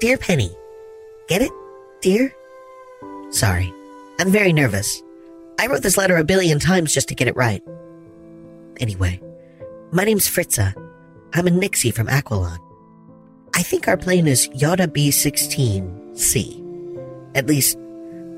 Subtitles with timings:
[0.00, 0.50] Dear Penny.
[1.28, 1.52] Get it?
[2.00, 2.34] Dear?
[3.28, 3.70] Sorry.
[4.18, 5.02] I'm very nervous.
[5.58, 7.62] I wrote this letter a billion times just to get it right.
[8.78, 9.20] Anyway,
[9.92, 10.72] my name's Fritza.
[11.34, 12.56] I'm a Nixie from Aquilon.
[13.54, 16.56] I think our plane is Yoda B16C.
[17.34, 17.76] At least,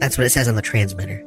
[0.01, 1.25] that's what it says on the transmitter.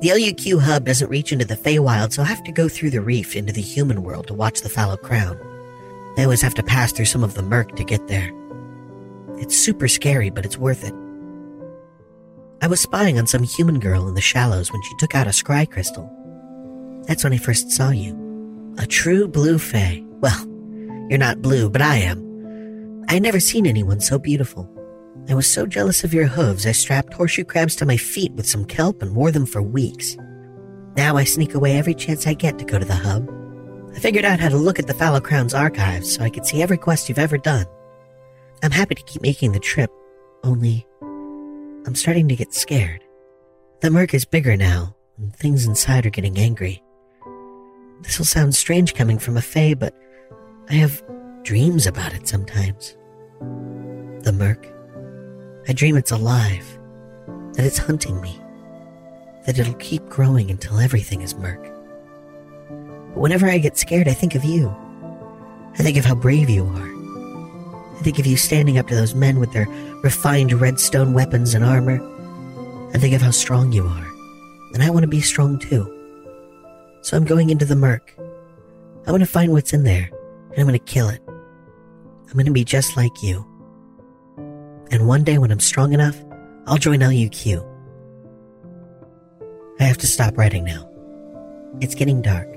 [0.00, 3.00] The LUQ hub doesn't reach into the Feywild, so I have to go through the
[3.00, 5.38] reef into the human world to watch the fallow crown.
[6.18, 8.30] I always have to pass through some of the murk to get there.
[9.38, 10.94] It's super scary, but it's worth it.
[12.62, 15.30] I was spying on some human girl in the shallows when she took out a
[15.30, 16.10] scry crystal.
[17.06, 18.74] That's when I first saw you.
[18.78, 20.02] A true blue fay.
[20.20, 20.46] Well,
[21.08, 23.04] you're not blue, but I am.
[23.08, 24.70] I had never seen anyone so beautiful.
[25.28, 28.48] I was so jealous of your hooves, I strapped horseshoe crabs to my feet with
[28.48, 30.16] some kelp and wore them for weeks.
[30.96, 33.28] Now I sneak away every chance I get to go to the hub.
[33.94, 36.62] I figured out how to look at the Fallow Crown's archives so I could see
[36.62, 37.66] every quest you've ever done.
[38.62, 39.90] I'm happy to keep making the trip,
[40.42, 40.86] only
[41.86, 43.04] I'm starting to get scared.
[43.80, 46.82] The murk is bigger now, and things inside are getting angry.
[48.00, 49.94] This will sound strange coming from a Fae, but
[50.68, 51.02] I have
[51.42, 52.96] dreams about it sometimes.
[54.24, 54.66] The murk.
[55.68, 56.66] I dream it's alive,
[57.52, 58.40] that it's hunting me,
[59.44, 61.62] that it'll keep growing until everything is murk.
[63.14, 64.74] But whenever I get scared, I think of you.
[65.74, 66.95] I think of how brave you are.
[67.96, 69.66] I think of you standing up to those men with their
[70.02, 72.00] refined redstone weapons and armor.
[72.94, 74.06] I think of how strong you are.
[74.74, 75.92] And I want to be strong too.
[77.02, 78.14] So I'm going into the murk.
[79.06, 80.10] I want to find what's in there,
[80.50, 81.22] and I'm going to kill it.
[81.26, 83.46] I'm going to be just like you.
[84.90, 86.16] And one day when I'm strong enough,
[86.66, 87.64] I'll join LUQ.
[89.78, 90.90] I have to stop writing now.
[91.80, 92.48] It's getting dark.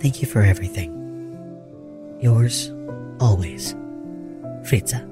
[0.00, 0.94] Thank you for everything.
[2.20, 2.70] Yours,
[3.20, 3.74] always.
[4.68, 5.02] Fritza.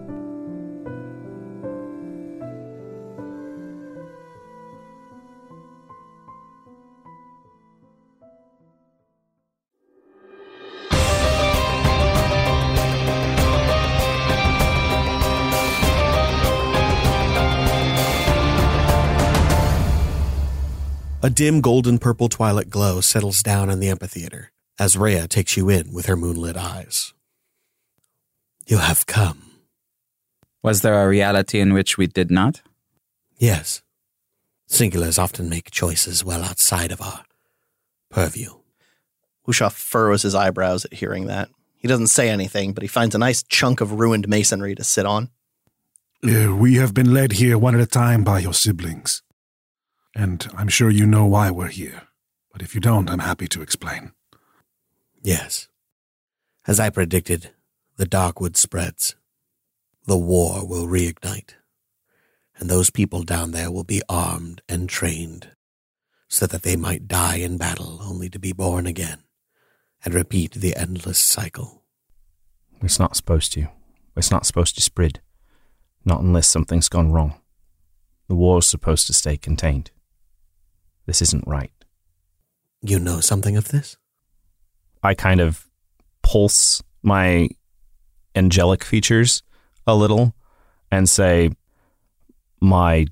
[21.22, 25.71] A dim golden purple twilight glow settles down on the amphitheater as Rhea takes you
[25.71, 27.15] in with her moonlit eyes.
[28.69, 29.46] You have come.
[30.66, 32.60] Was there a reality in which we did not?
[33.38, 33.82] Yes.
[34.69, 37.22] Singulars often make choices well outside of our
[38.10, 38.50] purview.
[39.47, 41.50] Usha furrows his eyebrows at hearing that.
[41.77, 45.06] He doesn't say anything, but he finds a nice chunk of ruined masonry to sit
[45.06, 45.31] on.
[46.25, 49.22] Uh, we have been led here one at a time by your siblings.
[50.16, 52.09] And I'm sure you know why we're here.
[52.53, 54.10] But if you don't, I'm happy to explain.
[55.22, 55.69] Yes.
[56.66, 57.53] As I predicted,
[57.98, 59.15] the dark wood spreads.
[60.06, 61.54] The war will reignite.
[62.59, 65.51] And those people down there will be armed and trained
[66.28, 69.25] so that they might die in battle only to be born again
[70.04, 71.83] and repeat the endless cycle.
[72.83, 73.69] It's not supposed to.
[74.16, 75.21] It's not supposed to spread.
[76.04, 77.34] Not unless something's gone wrong.
[78.28, 79.91] The war's supposed to stay contained.
[81.07, 81.72] This isn't right.
[82.80, 83.97] You know something of this?
[85.03, 85.69] I kind of
[86.22, 87.48] pulse my
[88.34, 89.42] angelic features
[89.86, 90.34] a little
[90.91, 91.50] and say
[92.60, 93.06] my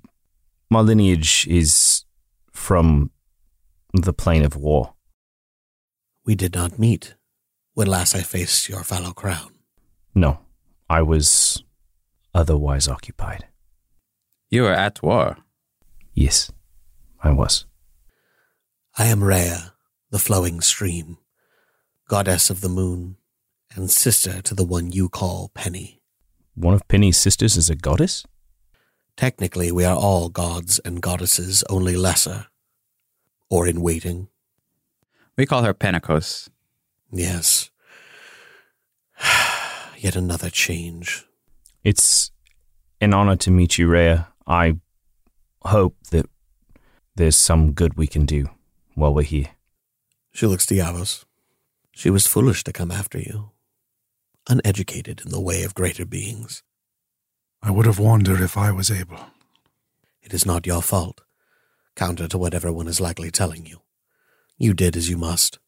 [0.70, 2.04] my lineage is
[2.50, 3.10] from
[3.92, 4.94] the plane of war.
[6.24, 7.14] We did not meet
[7.74, 9.52] when last I faced your fallow crown.
[10.14, 10.40] No,
[10.88, 11.62] I was
[12.34, 13.46] otherwise occupied.
[14.50, 15.38] You were at war.
[16.14, 16.50] Yes,
[17.22, 17.66] I was.
[18.96, 19.74] I am Rhea,
[20.10, 21.18] the flowing stream,
[22.08, 23.16] goddess of the moon,
[23.74, 26.00] and sister to the one you call Penny.
[26.54, 28.24] One of Penny's sisters is a goddess?
[29.16, 32.46] Technically, we are all gods and goddesses, only lesser.
[33.50, 34.28] Or in waiting.
[35.36, 36.50] We call her Pentecost.
[37.12, 37.70] Yes.
[39.98, 41.24] Yet another change.
[41.82, 42.30] It's
[43.00, 44.28] an honor to meet you, Rhea.
[44.46, 44.78] I
[45.62, 46.26] hope that
[47.16, 48.48] there's some good we can do
[48.94, 49.50] while we're here.
[50.32, 51.24] She looks to Iavos.
[51.92, 53.50] She was foolish to come after you.
[54.48, 56.62] Uneducated in the way of greater beings.
[57.62, 59.20] I would have warned her if I was able.
[60.22, 61.22] It is not your fault,
[61.96, 63.82] counter to what everyone is likely telling you.
[64.58, 65.58] You did as you must.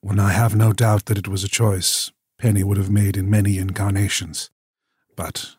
[0.00, 3.28] When I have no doubt that it was a choice Penny would have made in
[3.28, 4.50] many incarnations.
[5.16, 5.56] But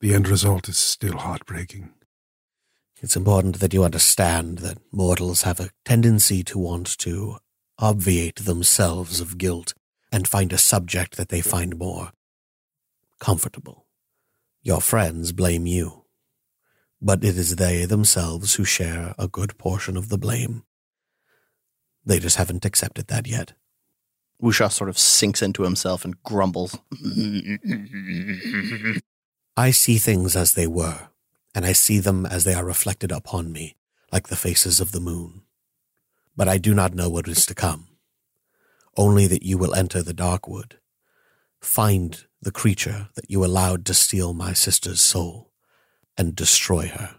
[0.00, 1.90] the end result is still heartbreaking.
[3.00, 7.36] It's important that you understand that mortals have a tendency to want to
[7.78, 9.74] obviate themselves of guilt
[10.12, 12.12] and find a subject that they find more
[13.18, 13.86] comfortable.
[14.62, 16.04] Your friends blame you,
[17.00, 20.64] but it is they themselves who share a good portion of the blame.
[22.04, 23.52] They just haven't accepted that yet.
[24.42, 26.78] Wusha sort of sinks into himself and grumbles.
[29.56, 31.08] I see things as they were,
[31.54, 33.76] and I see them as they are reflected upon me,
[34.12, 35.42] like the faces of the moon.
[36.36, 37.88] But I do not know what is to come.
[38.96, 40.78] Only that you will enter the dark wood,
[41.60, 45.52] find the creature that you allowed to steal my sister's soul,
[46.16, 47.16] and destroy her.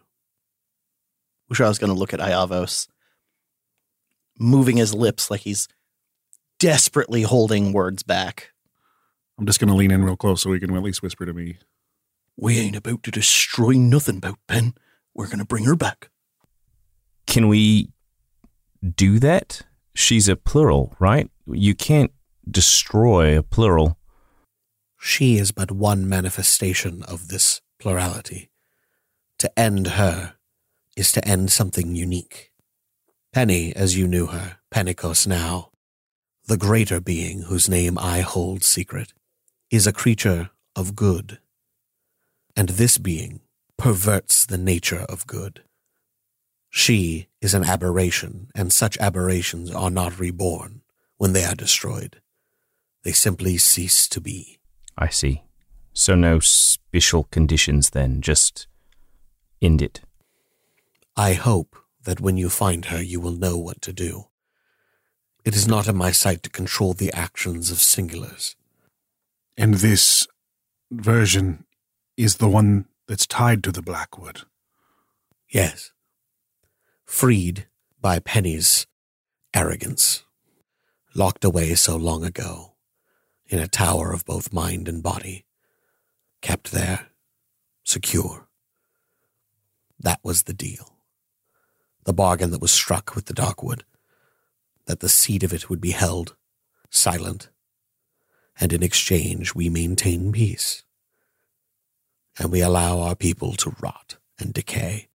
[1.51, 2.87] Wusha is going to look at Iavos,
[4.39, 5.67] moving his lips like he's
[6.59, 8.51] desperately holding words back.
[9.37, 11.33] I'm just going to lean in real close so he can at least whisper to
[11.33, 11.59] me.
[12.35, 14.73] We ain't about to destroy nothing about Pen.
[15.13, 16.09] We're going to bring her back.
[17.27, 17.89] Can we
[18.95, 19.61] do that?
[19.95, 21.29] She's a plural, right?
[21.49, 22.11] You can't
[22.49, 23.97] destroy a plural.
[24.99, 28.49] She is but one manifestation of this plurality.
[29.39, 30.35] To end her
[30.97, 32.51] is to end something unique.
[33.31, 35.69] Penny, as you knew her, Pentecost now,
[36.47, 39.13] the greater being whose name I hold secret,
[39.71, 41.39] is a creature of good.
[42.57, 43.41] And this being
[43.77, 45.63] perverts the nature of good.
[46.69, 50.76] She is an aberration, and such aberrations are not reborn
[51.17, 52.21] when they are destroyed.
[53.03, 54.59] They simply cease to be.
[54.97, 55.43] I see.
[55.93, 58.67] So no special conditions then, just
[59.61, 60.01] end it.
[61.15, 64.27] I hope that when you find her, you will know what to do.
[65.43, 68.55] It is not in my sight to control the actions of singulars.
[69.57, 70.27] And this
[70.91, 71.65] version
[72.15, 74.41] is the one that's tied to the Blackwood.
[75.49, 75.91] Yes.
[77.05, 77.67] Freed
[77.99, 78.85] by Penny's
[79.53, 80.23] arrogance.
[81.17, 82.75] Locked away so long ago,
[83.47, 85.45] in a tower of both mind and body.
[86.43, 87.07] Kept there,
[87.83, 88.47] secure.
[89.99, 90.99] That was the deal.
[92.03, 93.81] The bargain that was struck with the Darkwood.
[94.85, 96.35] That the seed of it would be held,
[96.91, 97.49] silent,
[98.59, 100.83] and in exchange we maintain peace.
[102.37, 105.07] And we allow our people to rot and decay.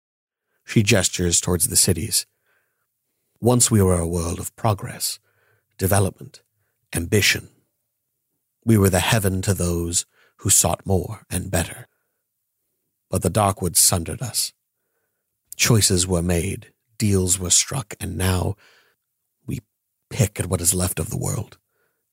[0.64, 2.26] She gestures towards the cities.
[3.40, 5.20] Once we were a world of progress,
[5.82, 6.42] development,
[6.94, 7.48] ambition.
[8.64, 11.88] We were the heaven to those who sought more and better.
[13.10, 14.52] But the Darkwood sundered us.
[15.56, 18.54] Choices were made, deals were struck, and now
[19.44, 19.58] we
[20.08, 21.58] pick at what is left of the world,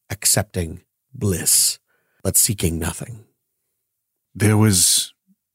[0.10, 0.82] accepting
[1.14, 1.78] bliss,
[2.24, 3.26] but seeking nothing.
[4.34, 5.14] There was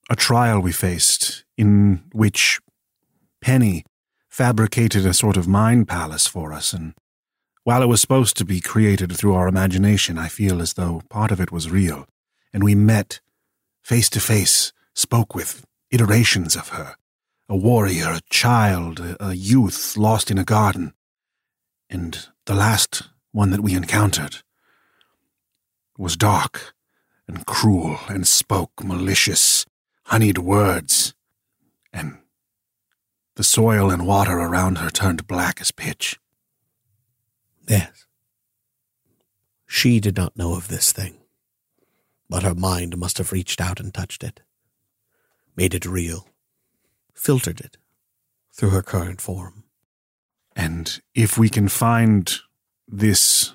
[0.09, 2.61] a trial we faced in which
[3.41, 3.85] Penny
[4.29, 6.95] fabricated a sort of mind palace for us, and
[7.65, 11.31] while it was supposed to be created through our imagination, I feel as though part
[11.31, 12.07] of it was real,
[12.53, 13.21] and we met
[13.83, 16.97] face to face, spoke with iterations of her
[17.49, 20.95] a warrior, a child, a, youth lost in a garden.
[21.91, 23.03] And the last
[23.33, 24.39] one that we encountered
[25.99, 26.75] was dark
[27.29, 29.67] and cruel and spoke malicious,
[30.07, 31.15] honeyed words.
[31.93, 32.19] And
[33.37, 36.19] the soil and water around her turned black as pitch.
[37.69, 38.07] Yes.
[39.67, 41.17] She did not know of this thing,
[42.29, 44.41] but her mind must have reached out and touched it,
[45.57, 46.29] made it real,
[47.15, 47.77] filtered it
[48.53, 49.65] through her current form.
[50.55, 52.33] And if we can find
[52.87, 53.55] this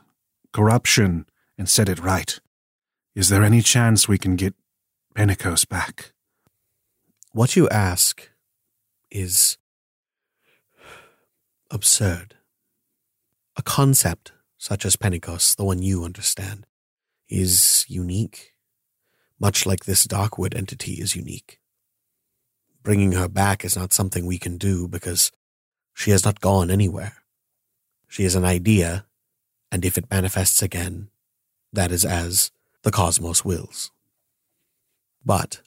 [0.52, 1.26] corruption
[1.58, 2.40] and set it right,
[3.16, 4.54] is there any chance we can get
[5.16, 6.14] Pentecost back?
[7.32, 8.30] What you ask
[9.12, 9.58] is
[11.72, 12.36] absurd.
[13.60, 16.66] A concept such as Pentecost, the one you understand,
[17.28, 18.54] is unique,
[19.38, 21.60] much like this Darkwood entity is unique.
[22.84, 25.34] Bringing her back is not something we can do because
[25.94, 27.18] she has not gone anywhere.
[28.08, 29.06] She is an idea,
[29.74, 31.10] and if it manifests again,
[31.74, 32.52] that is as
[32.84, 33.92] the cosmos wills.
[35.26, 35.60] But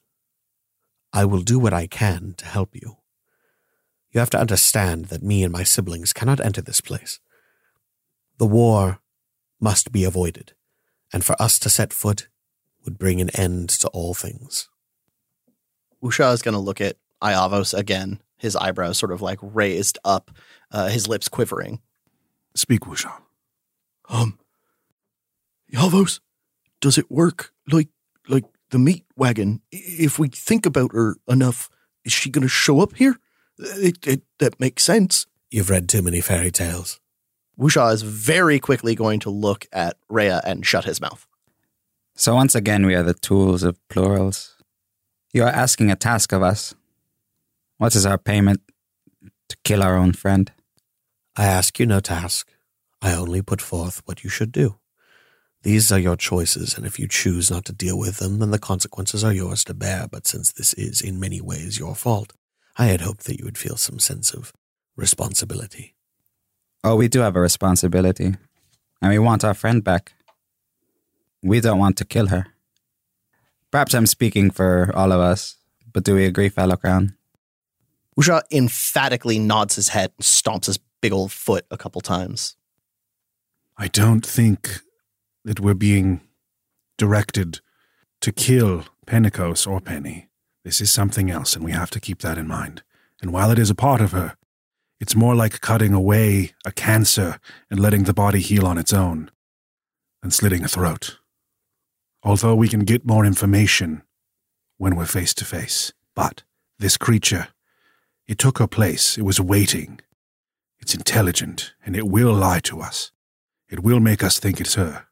[1.12, 2.96] I will do what I can to help you.
[4.12, 7.20] You have to understand that me and my siblings cannot enter this place.
[8.42, 8.98] The war
[9.60, 10.54] must be avoided,
[11.12, 12.26] and for us to set foot
[12.84, 14.68] would bring an end to all things.
[16.02, 20.32] Usha is going to look at Iavos again, his eyebrows sort of like raised up,
[20.72, 21.82] uh, his lips quivering.
[22.56, 23.12] Speak, Wusha.
[24.08, 24.40] Um,
[25.72, 26.18] Iavos,
[26.80, 27.90] does it work like
[28.28, 29.60] like the meat wagon?
[29.70, 31.70] If we think about her enough,
[32.04, 33.20] is she going to show up here?
[33.56, 35.26] It, it, that makes sense.
[35.52, 36.98] You've read too many fairy tales.
[37.58, 41.26] Wusha is very quickly going to look at Rhea and shut his mouth.
[42.14, 44.56] So once again, we are the tools of plurals.
[45.32, 46.74] You are asking a task of us.
[47.78, 48.60] What is our payment
[49.48, 50.52] to kill our own friend?
[51.36, 52.52] I ask you no task.
[53.00, 54.78] I only put forth what you should do.
[55.62, 58.58] These are your choices, and if you choose not to deal with them, then the
[58.58, 60.08] consequences are yours to bear.
[60.10, 62.32] But since this is in many ways your fault,
[62.76, 64.52] I had hoped that you would feel some sense of
[64.96, 65.94] responsibility.
[66.84, 68.34] Oh, we do have a responsibility,
[69.00, 70.14] and we want our friend back.
[71.42, 72.46] We don't want to kill her.
[73.70, 75.56] Perhaps I'm speaking for all of us,
[75.92, 77.16] but do we agree, Fallow Crown?
[78.18, 82.56] Usha emphatically nods his head and stomps his big old foot a couple times.
[83.78, 84.80] I don't think
[85.44, 86.20] that we're being
[86.98, 87.60] directed
[88.20, 90.28] to kill Pentecost or Penny.
[90.64, 92.82] This is something else, and we have to keep that in mind.
[93.20, 94.36] And while it is a part of her,
[95.02, 99.32] it's more like cutting away a cancer and letting the body heal on its own
[100.22, 101.18] than slitting a throat.
[102.22, 104.02] Although we can get more information
[104.78, 105.92] when we're face to face.
[106.14, 106.44] But
[106.78, 107.48] this creature,
[108.28, 109.18] it took her place.
[109.18, 110.00] It was waiting.
[110.78, 113.10] It's intelligent, and it will lie to us.
[113.68, 115.06] It will make us think it's her.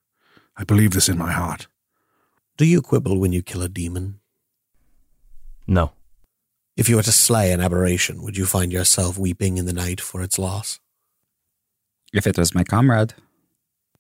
[0.57, 1.67] I believe this in my heart.
[2.57, 4.21] Do you quibble when you kill a demon?
[5.67, 5.91] No.
[6.81, 10.01] If you were to slay an aberration, would you find yourself weeping in the night
[10.01, 10.81] for its loss?
[12.15, 13.13] If it was my comrade,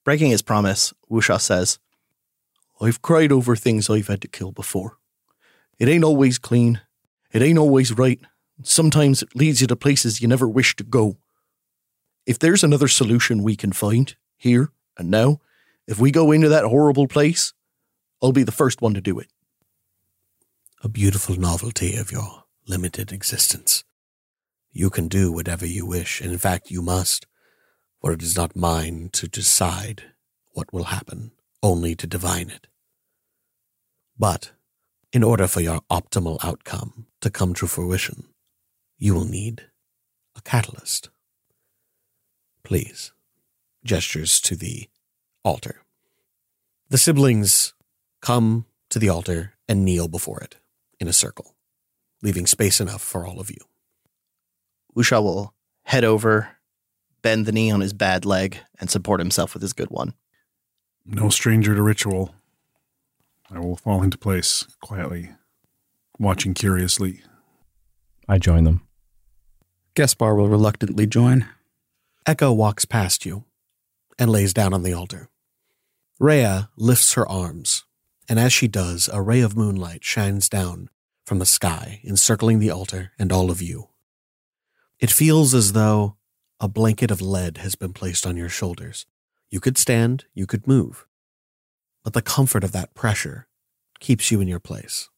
[0.02, 1.78] Breaking his promise, Wusha says,
[2.80, 4.96] I've cried over things I've had to kill before.
[5.78, 6.80] It ain't always clean.
[7.32, 8.18] It ain't always right.
[8.62, 11.18] Sometimes it leads you to places you never wish to go.
[12.25, 15.40] If there's another solution we can find, here and now,
[15.87, 17.52] if we go into that horrible place,
[18.22, 19.28] I'll be the first one to do it.
[20.82, 23.84] A beautiful novelty of your limited existence.
[24.72, 27.26] You can do whatever you wish, and in fact, you must,
[28.00, 30.04] for it is not mine to decide
[30.52, 32.68] what will happen, only to divine it.
[34.16, 34.52] But
[35.12, 38.28] in order for your optimal outcome to come to fruition,
[38.96, 39.66] you will need
[40.36, 41.10] a catalyst.
[42.62, 43.12] Please,
[43.84, 44.88] gestures to the
[45.42, 45.82] altar.
[46.88, 47.74] The siblings
[48.20, 50.56] come to the altar and kneel before it
[51.00, 51.54] in a circle,
[52.22, 53.58] leaving space enough for all of you.
[54.96, 56.56] Usha will head over,
[57.22, 60.14] bend the knee on his bad leg, and support himself with his good one.
[61.04, 62.34] No stranger to ritual.
[63.50, 65.30] I will fall into place quietly,
[66.18, 67.22] watching curiously.
[68.28, 68.82] I join them.
[69.94, 71.46] Gaspar will reluctantly join.
[72.26, 73.44] Echo walks past you
[74.18, 75.28] and lays down on the altar.
[76.20, 77.84] Rhea lifts her arms,
[78.28, 80.90] and as she does, a ray of moonlight shines down
[81.24, 83.88] from the sky, encircling the altar and all of you.
[84.98, 86.16] It feels as though
[86.60, 89.06] a blanket of lead has been placed on your shoulders.
[89.48, 91.06] You could stand, you could move,
[92.04, 93.48] but the comfort of that pressure
[93.98, 95.08] keeps you in your place.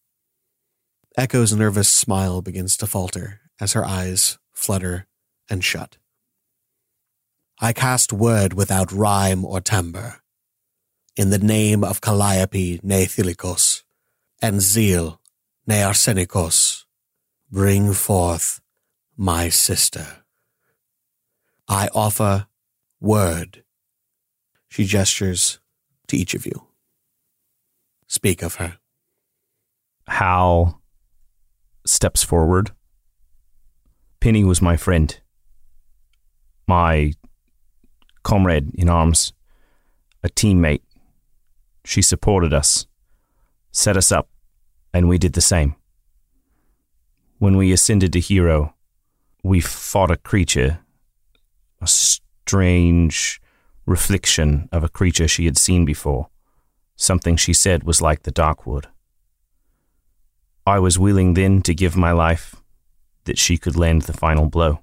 [1.17, 5.07] Echo's nervous smile begins to falter as her eyes flutter
[5.51, 5.99] and shut.
[7.61, 10.21] I cast word without rhyme or timbre.
[11.17, 13.83] In the name of Calliope ne Thilikos,
[14.41, 15.21] and zeal
[15.67, 16.85] ne Arsenikos,
[17.51, 18.61] bring forth
[19.17, 20.25] my sister.
[21.69, 22.47] I offer
[23.01, 23.63] word.
[24.69, 25.61] She gestures
[26.09, 26.67] to each of you.
[28.09, 28.79] Speak of her.
[30.09, 30.83] Hal
[31.87, 32.73] steps forward.
[34.21, 35.19] Penny was my friend,
[36.67, 37.13] my
[38.23, 39.33] comrade in arms,
[40.23, 40.83] a teammate.
[41.85, 42.87] She supported us,
[43.73, 44.32] set us up,
[44.93, 45.75] and we did the same.
[47.39, 48.75] When we ascended to Hero,
[49.43, 50.81] we fought a creature,
[51.81, 53.41] a strange
[53.87, 56.29] reflection of a creature she had seen before,
[56.97, 58.87] something she said was like the Darkwood.
[60.65, 62.55] I was willing then to give my life
[63.25, 64.81] that she could lend the final blow,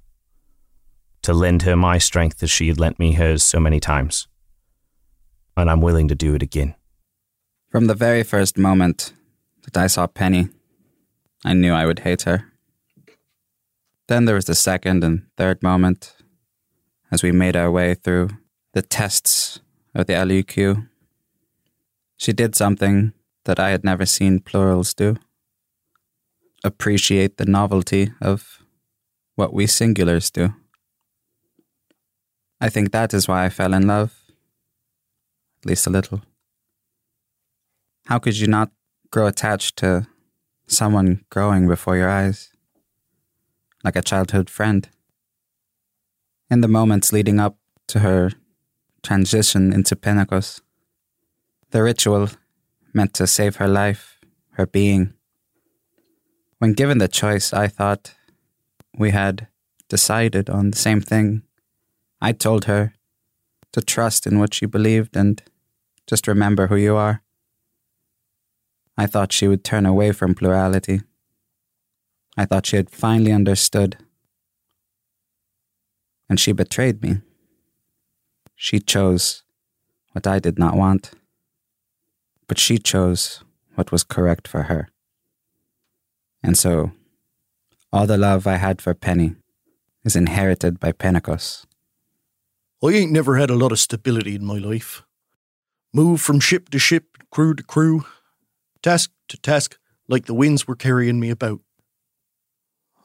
[1.22, 4.28] to lend her my strength as she had lent me hers so many times.
[5.56, 6.76] And I'm willing to do it again.
[7.70, 9.14] From the very first moment
[9.74, 10.50] that I saw Penny,
[11.46, 12.46] I knew I would hate her.
[14.08, 16.16] Then there was the second and third moment
[17.12, 18.30] as we made our way through
[18.74, 19.60] the tests
[19.94, 20.88] of the LUQ.
[22.18, 23.14] She did something
[23.46, 25.18] that I had never seen plurals do
[26.64, 28.64] appreciate the novelty of
[29.36, 30.54] what we singulars do.
[32.62, 34.14] I think that is why I fell in love,
[35.62, 36.22] at least a little.
[38.08, 38.72] How could you not
[39.12, 40.08] grow attached to
[40.68, 42.52] someone growing before your eyes,
[43.84, 44.90] like a childhood friend?
[46.50, 48.32] In the moments leading up to her
[49.04, 50.62] transition into Pentecost,
[51.72, 52.30] the ritual
[52.94, 54.20] meant to save her life,
[54.52, 55.14] her being
[56.60, 58.14] when given the choice, I thought
[58.98, 59.48] we had
[59.88, 61.44] decided on the same thing.
[62.22, 62.96] I told her
[63.72, 65.42] to trust in what she believed and
[66.06, 67.22] just remember who you are.
[69.00, 71.00] I thought she would turn away from plurality.
[72.36, 73.96] I thought she had finally understood.
[76.30, 77.22] And she betrayed me.
[78.58, 79.44] She chose
[80.12, 81.12] what I did not want,
[82.50, 83.42] but she chose
[83.76, 84.90] what was correct for her.
[86.44, 86.92] And so,
[87.94, 89.38] all the love I had for Penny
[90.04, 91.66] is inherited by Pentecost.
[92.84, 95.04] I ain't never had a lot of stability in my life.
[95.94, 98.04] Moved from ship to ship, crew to crew,
[98.82, 101.62] task to task, like the winds were carrying me about.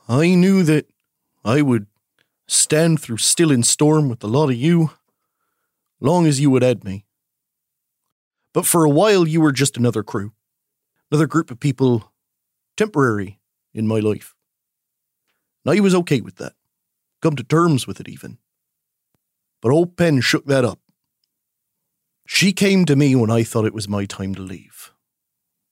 [0.08, 0.86] I knew that
[1.44, 1.86] I would
[2.46, 4.90] stand through still and storm with a lot of you,
[6.00, 7.04] long as you would add me.
[8.52, 10.32] But for a while, you were just another crew,
[11.10, 12.12] another group of people
[12.76, 13.40] temporary
[13.72, 14.34] in my life.
[15.64, 16.52] And I was okay with that,
[17.20, 18.38] come to terms with it even.
[19.60, 20.78] But old Pen shook that up.
[22.26, 24.93] She came to me when I thought it was my time to leave.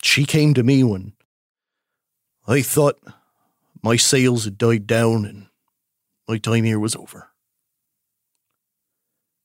[0.03, 1.12] She came to me when
[2.47, 3.01] I thought
[3.83, 5.47] my sails had died down and
[6.29, 7.31] my time here was over.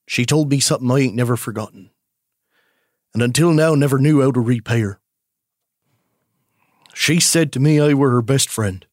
[0.08, 1.92] She told me something I ain't never forgotten,
[3.14, 5.00] and until now never knew how to repay her.
[6.94, 8.86] She said to me I were her best friend.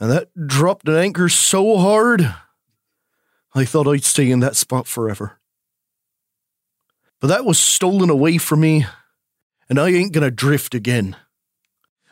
[0.00, 2.34] And that dropped an anchor so hard,
[3.54, 5.38] I thought I'd stay in that spot forever.
[7.20, 8.86] But that was stolen away from me,
[9.68, 11.16] and I ain't gonna drift again.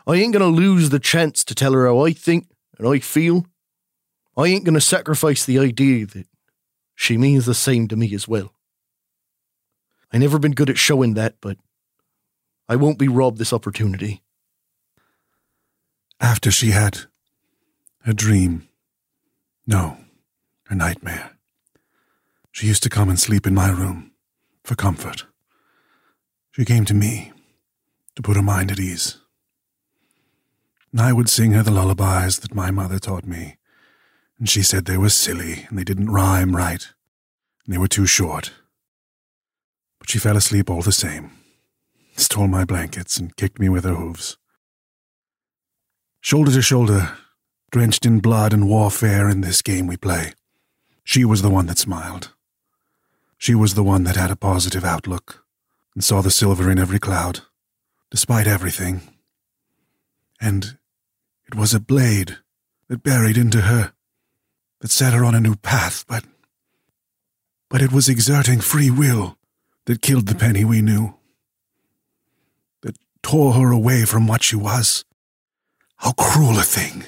[0.07, 3.47] I ain't gonna lose the chance to tell her how I think and I feel.
[4.37, 6.27] I ain't gonna sacrifice the idea that
[6.95, 8.53] she means the same to me as well.
[10.13, 11.57] I never been good at showing that, but
[12.69, 14.23] I won't be robbed this opportunity
[16.21, 17.01] after she had
[18.07, 18.69] a dream.
[19.67, 19.97] No,
[20.69, 21.33] a nightmare.
[22.53, 24.13] She used to come and sleep in my room
[24.65, 25.27] for comfort.
[26.53, 27.33] She came to me
[28.17, 29.19] to put her mind at ease.
[30.99, 33.57] I would sing her the lullabies that my mother taught me,
[34.39, 36.89] and she said they were silly and they didn't rhyme right,
[37.65, 38.53] and they were too short.
[39.99, 41.31] But she fell asleep all the same,
[42.17, 44.37] stole my blankets, and kicked me with her hooves.
[46.21, 47.17] Shoulder to shoulder,
[47.71, 50.33] drenched in blood and warfare in this game we play.
[51.05, 52.33] She was the one that smiled.
[53.39, 55.45] She was the one that had a positive outlook
[55.95, 57.41] and saw the silver in every cloud,
[58.11, 59.01] despite everything.
[60.41, 60.79] And
[61.47, 62.39] it was a blade
[62.89, 63.93] that buried into her,
[64.81, 66.25] that set her on a new path, but.
[67.69, 69.39] But it was exerting free will
[69.87, 71.15] that killed the penny we knew,
[72.83, 75.05] that tore her away from what she was
[76.01, 77.05] how cruel a thing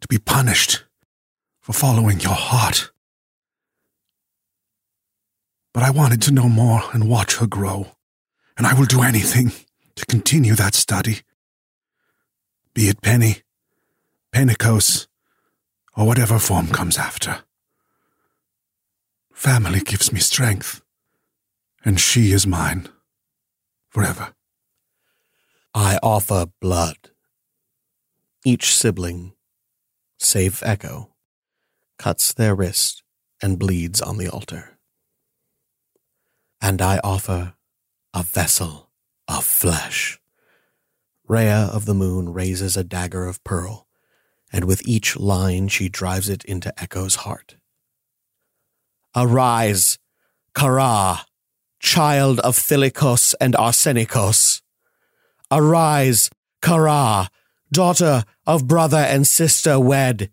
[0.00, 0.84] to be punished
[1.60, 2.90] for following your heart.
[5.72, 7.92] But I wanted to know more and watch her grow,
[8.58, 9.52] and I will do anything
[9.96, 11.20] to continue that study.
[12.74, 13.42] Be it Penny,
[14.32, 15.08] Pentecost,
[15.96, 17.40] or whatever form comes after.
[19.32, 20.82] Family gives me strength,
[21.84, 22.88] and she is mine
[23.90, 24.34] forever.
[25.74, 26.96] I offer blood
[28.44, 29.34] each sibling,
[30.18, 31.14] save Echo,
[31.98, 33.02] cuts their wrist
[33.40, 34.78] and bleeds on the altar.
[36.60, 37.54] And I offer
[38.14, 38.90] a vessel
[39.32, 40.20] of flesh.
[41.26, 43.86] Rhea of the moon raises a dagger of pearl
[44.52, 47.56] and with each line she drives it into Echo's heart.
[49.16, 49.98] Arise,
[50.54, 51.24] Kara,
[51.80, 54.60] child of Thilikos and Arsenikos.
[55.50, 57.28] Arise, Kara,
[57.72, 60.30] daughter of brother and sister wed.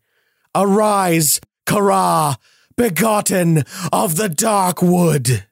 [0.54, 2.38] Arise, Kara,
[2.76, 5.46] begotten of the dark wood.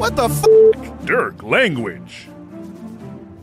[0.00, 1.04] What the fuck?
[1.04, 2.26] Dirk, language.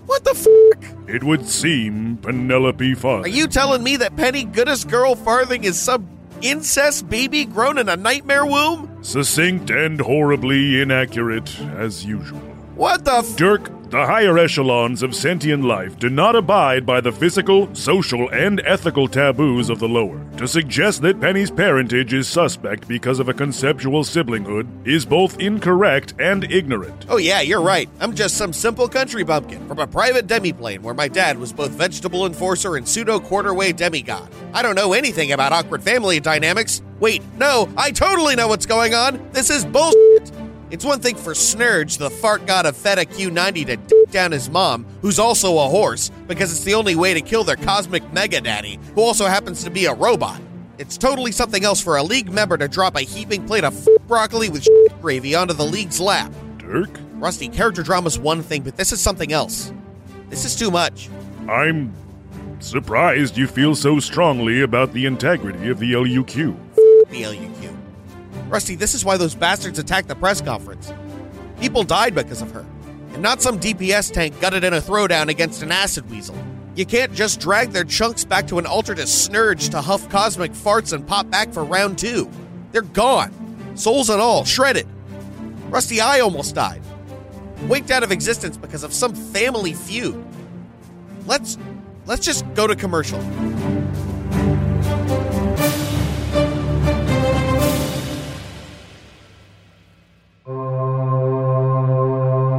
[0.08, 1.08] What the fuck?
[1.08, 3.26] It would seem Penelope Fun.
[3.26, 6.08] Are you telling me that Penny Goodest Girl Farthing is some
[6.42, 9.04] incest baby grown in a nightmare womb?
[9.04, 12.40] Succinct and horribly inaccurate, as usual.
[12.74, 17.12] What the f- Dirk, the higher echelons of sentient life do not abide by the
[17.12, 20.22] physical, social, and ethical taboos of the lower.
[20.38, 26.14] To suggest that Penny's parentage is suspect because of a conceptual siblinghood is both incorrect
[26.20, 27.06] and ignorant.
[27.08, 27.90] Oh, yeah, you're right.
[28.02, 31.72] I'm just some simple country bumpkin from a private demiplane where my dad was both
[31.72, 34.28] vegetable enforcer and pseudo quarterway demigod.
[34.54, 36.82] I don't know anything about awkward family dynamics.
[37.00, 39.30] Wait, no, I totally know what's going on.
[39.32, 40.32] This is bullshit.
[40.70, 44.50] It's one thing for Snurge, the fart god of Feta Q90, to dick down his
[44.50, 48.42] mom, who's also a horse, because it's the only way to kill their cosmic mega
[48.42, 50.42] daddy, who also happens to be a robot.
[50.78, 54.08] It's totally something else for a league member to drop a heaping plate of f-
[54.08, 54.68] broccoli with
[55.02, 56.34] gravy onto the league's lap.
[56.58, 59.72] Dirk, Rusty, character drama's one thing, but this is something else.
[60.30, 61.10] This is too much.
[61.48, 61.94] I'm
[62.60, 66.58] surprised you feel so strongly about the integrity of the LUQ.
[67.10, 67.57] The LUQ.
[68.50, 70.92] Rusty, this is why those bastards attacked the press conference.
[71.60, 72.66] People died because of her,
[73.14, 76.38] and not some DPS tank gutted in a throwdown against an acid weasel.
[76.76, 80.52] You can't just drag their chunks back to an altar to snurge to huff cosmic
[80.52, 82.30] farts and pop back for round two.
[82.72, 83.34] They're gone,
[83.76, 84.88] souls and all, shredded.
[85.70, 86.82] Rusty, I almost died.
[87.64, 90.24] Waked out of existence because of some family feud.
[91.26, 91.58] Let's
[92.06, 93.20] let's just go to commercial.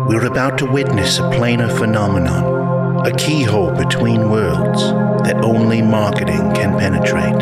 [0.09, 4.81] We're about to witness a planar phenomenon, a keyhole between worlds
[5.25, 7.39] that only marketing can penetrate.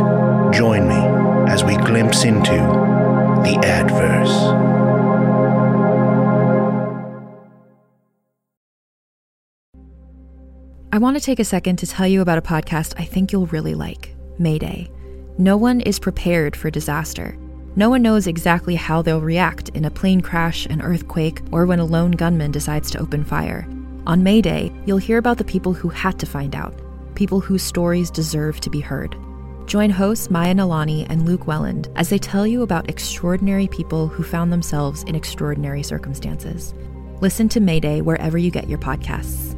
[0.52, 1.00] Join me
[1.48, 2.56] as we glimpse into
[3.44, 4.32] the adverse.
[10.92, 13.46] I want to take a second to tell you about a podcast I think you'll
[13.46, 14.90] really like Mayday.
[15.38, 17.38] No one is prepared for disaster.
[17.78, 21.78] No one knows exactly how they'll react in a plane crash, an earthquake, or when
[21.78, 23.68] a lone gunman decides to open fire.
[24.06, 26.74] On Mayday, you'll hear about the people who had to find out,
[27.16, 29.14] people whose stories deserve to be heard.
[29.66, 34.22] Join hosts Maya Nalani and Luke Welland as they tell you about extraordinary people who
[34.22, 36.72] found themselves in extraordinary circumstances.
[37.20, 39.55] Listen to Mayday wherever you get your podcasts.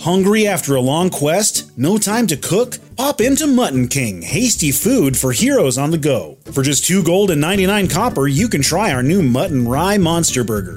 [0.00, 1.76] Hungry after a long quest?
[1.76, 2.78] No time to cook?
[2.96, 6.38] Pop into Mutton King, hasty food for heroes on the go.
[6.52, 10.42] For just 2 gold and 99 copper, you can try our new Mutton Rye Monster
[10.42, 10.76] Burger.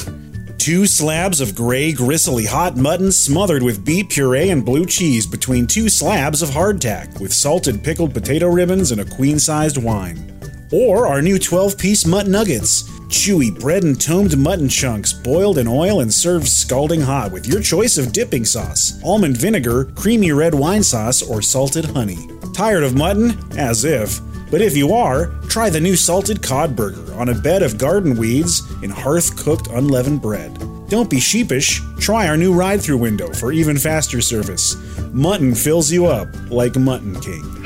[0.58, 5.68] Two slabs of gray, gristly hot mutton smothered with beet puree and blue cheese between
[5.68, 10.38] two slabs of hardtack, with salted pickled potato ribbons and a queen sized wine.
[10.70, 12.90] Or our new 12 piece mutton nuggets.
[13.14, 17.62] Chewy bread and tomed mutton chunks boiled in oil and served scalding hot with your
[17.62, 22.28] choice of dipping sauce almond vinegar, creamy red wine sauce, or salted honey.
[22.56, 23.38] Tired of mutton?
[23.56, 24.20] As if.
[24.50, 28.18] But if you are, try the new salted cod burger on a bed of garden
[28.18, 30.52] weeds in hearth cooked unleavened bread.
[30.90, 34.76] Don't be sheepish, try our new ride through window for even faster service.
[35.14, 37.64] Mutton fills you up like Mutton King.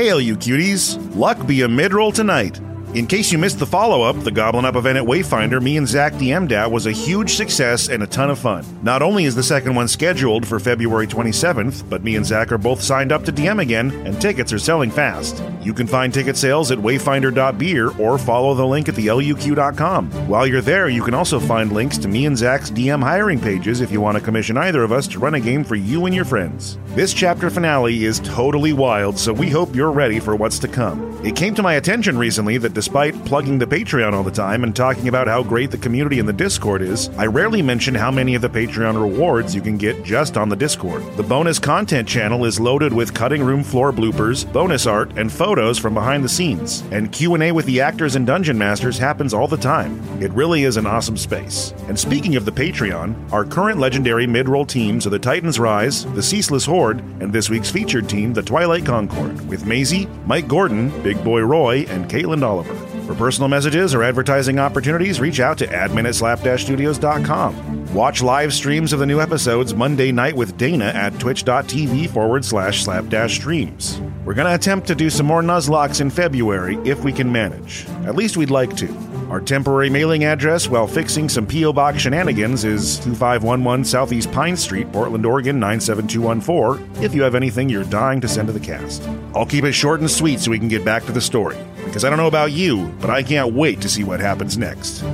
[0.00, 0.96] Hail, you cuties!
[1.14, 2.58] Luck be a mid roll tonight.
[2.92, 5.86] In case you missed the follow up, the Goblin Up event at Wayfinder me and
[5.86, 8.64] Zach DM'd at was a huge success and a ton of fun.
[8.82, 12.58] Not only is the second one scheduled for February 27th, but me and Zach are
[12.58, 15.40] both signed up to DM again, and tickets are selling fast.
[15.62, 20.10] You can find ticket sales at wayfinder.beer or follow the link at the luq.com.
[20.28, 23.82] While you're there, you can also find links to me and Zach's DM hiring pages
[23.82, 26.14] if you want to commission either of us to run a game for you and
[26.14, 26.76] your friends.
[26.96, 31.24] This chapter finale is totally wild, so we hope you're ready for what's to come.
[31.24, 34.74] It came to my attention recently that despite plugging the Patreon all the time and
[34.74, 38.34] talking about how great the community in the Discord is, I rarely mention how many
[38.34, 41.02] of the Patreon rewards you can get just on the Discord.
[41.18, 45.76] The bonus content channel is loaded with cutting room floor bloopers, bonus art, and photos
[45.76, 46.82] from behind the scenes.
[46.90, 50.00] And Q&A with the actors and dungeon masters happens all the time.
[50.22, 51.74] It really is an awesome space.
[51.86, 56.22] And speaking of the Patreon, our current legendary mid-roll teams are the Titans Rise, the
[56.22, 61.22] Ceaseless Horde, and this week's featured team, the Twilight Concord, with Maisie, Mike Gordon, Big
[61.22, 62.69] Boy Roy, and Caitlin Oliver.
[63.10, 67.92] For personal messages or advertising opportunities, reach out to admin at slap-studios.com.
[67.92, 72.84] Watch live streams of the new episodes Monday night with Dana at twitch.tv forward slash
[72.84, 74.00] slap-streams.
[74.24, 77.84] We're going to attempt to do some more Nuzlockes in February if we can manage.
[78.06, 79.09] At least we'd like to.
[79.30, 81.72] Our temporary mailing address while fixing some P.O.
[81.72, 87.84] Box shenanigans is 2511 Southeast Pine Street, Portland, Oregon 97214, if you have anything you're
[87.84, 89.08] dying to send to the cast.
[89.32, 92.04] I'll keep it short and sweet so we can get back to the story, because
[92.04, 95.04] I don't know about you, but I can't wait to see what happens next.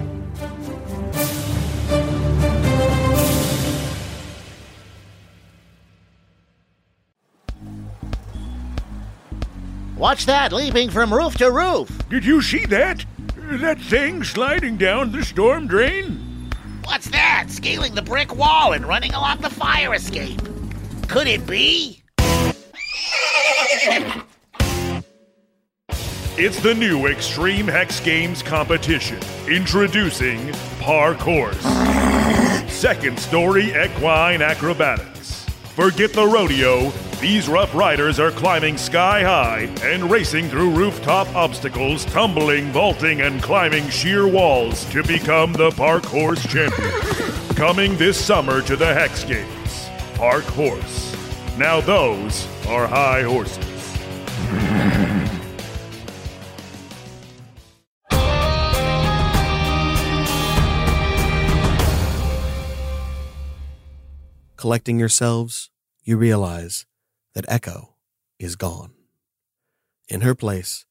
[9.98, 11.90] Watch that leaping from roof to roof.
[12.08, 13.04] Did you see that?
[13.48, 16.50] That thing sliding down the storm drain?
[16.84, 17.46] What's that?
[17.48, 20.40] Scaling the brick wall and running along the fire escape.
[21.06, 22.02] Could it be?
[26.36, 29.20] It's the new Extreme Hex Games competition.
[29.48, 30.48] Introducing
[30.80, 31.54] Parkour.
[32.68, 35.46] Second story equine acrobatics.
[35.76, 36.90] Forget the rodeo.
[37.20, 43.42] These rough riders are climbing sky high and racing through rooftop obstacles, tumbling, vaulting, and
[43.42, 46.90] climbing sheer walls to become the Park Horse champion.
[47.56, 49.88] Coming this summer to the Hex Games.
[50.14, 51.16] Park Horse.
[51.56, 53.64] Now those are high horses.
[64.56, 65.70] Collecting yourselves,
[66.04, 66.84] you realize
[67.36, 67.94] that Echo
[68.38, 68.94] is gone.
[70.08, 70.86] In her place,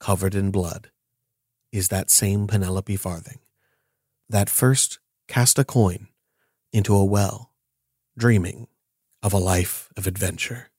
[0.00, 0.90] covered in blood,
[1.72, 3.40] is that same Penelope Farthing
[4.30, 6.08] that first cast a coin
[6.72, 7.50] into a well,
[8.16, 8.66] dreaming
[9.22, 10.70] of a life of adventure.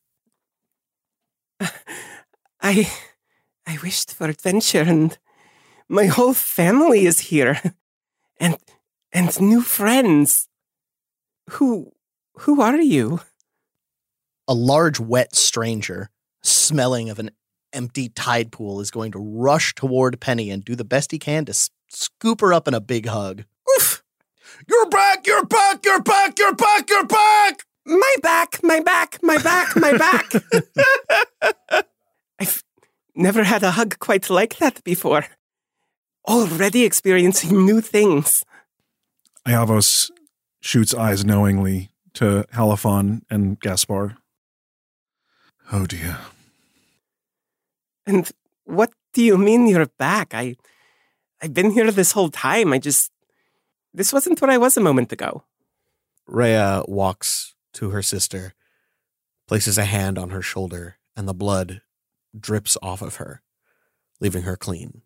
[2.59, 2.91] I
[3.67, 5.15] I wished for adventure and
[5.87, 7.61] my whole family is here.
[8.39, 8.57] And
[9.13, 10.49] and new friends.
[11.51, 11.93] Who
[12.39, 13.21] who are you?
[14.47, 16.09] A large wet stranger,
[16.43, 17.31] smelling of an
[17.73, 21.45] empty tide pool, is going to rush toward Penny and do the best he can
[21.45, 23.43] to s- scoop her up in a big hug.
[23.75, 24.03] Oof!
[24.69, 25.25] You're back!
[25.25, 25.83] You're back!
[25.83, 26.37] You're back!
[26.37, 26.89] You're back!
[26.89, 27.65] You're back!
[27.87, 30.31] My back, my back, my back, my back.
[32.39, 32.63] I've
[33.15, 35.25] never had a hug quite like that before.
[36.27, 38.43] Already experiencing new things.
[39.47, 40.09] Iavos
[40.61, 44.17] shoots eyes knowingly to Halifan and Gaspar.
[45.71, 46.17] Oh dear.
[48.05, 48.29] And
[48.65, 50.33] what do you mean you're back?
[50.33, 50.55] I
[51.41, 52.73] I've been here this whole time.
[52.73, 53.11] I just
[53.93, 55.43] this wasn't where I was a moment ago.
[56.27, 58.53] Rhea walks to her sister,
[59.47, 61.81] places a hand on her shoulder, and the blood
[62.37, 63.41] drips off of her,
[64.19, 65.01] leaving her clean.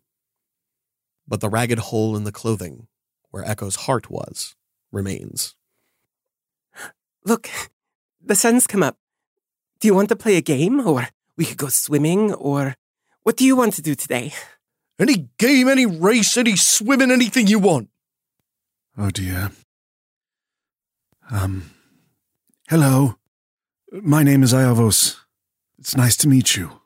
[1.28, 2.88] But the ragged hole in the clothing,
[3.30, 4.56] where Echo's heart was,
[4.90, 5.54] remains.
[7.24, 7.48] Look,
[8.24, 8.96] the sun's come up.
[9.80, 12.76] Do you want to play a game or we could go swimming or
[13.22, 14.32] what do you want to do today?
[14.98, 17.88] Any game, any race, any swimming, anything you want.
[18.98, 19.50] Oh dear.
[21.30, 21.70] Um,
[22.68, 23.16] hello.
[23.90, 25.16] My name is Iavos.
[25.78, 26.80] It's nice to meet you.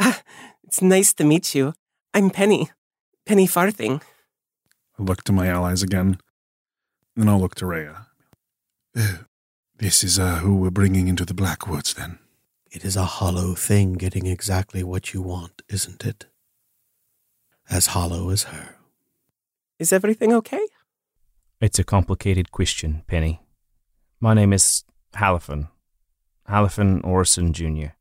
[0.00, 0.20] Ah,
[0.64, 1.74] it's nice to meet you.
[2.12, 2.70] I'm Penny.
[3.24, 4.00] Penny Farthing.
[4.98, 6.18] I look to my allies again.
[7.14, 8.06] Then I'll look to Rhea.
[9.78, 12.18] This is uh, who we're bringing into the Blackwoods, then.
[12.70, 16.24] It is a hollow thing getting exactly what you want, isn't it?
[17.68, 18.76] As hollow as her.
[19.78, 20.66] Is everything okay?
[21.60, 23.42] It's a complicated question, Penny.
[24.18, 24.84] My name is
[25.14, 25.68] Halifan.
[26.48, 27.92] Halifan Orson Jr.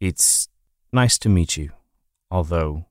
[0.00, 0.48] It's
[0.92, 1.70] nice to meet you,
[2.30, 2.84] although,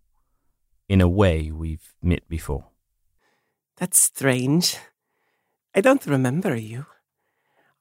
[0.89, 2.65] in a way, we've met before.
[3.75, 4.77] That's strange.
[5.75, 6.87] I don't remember you.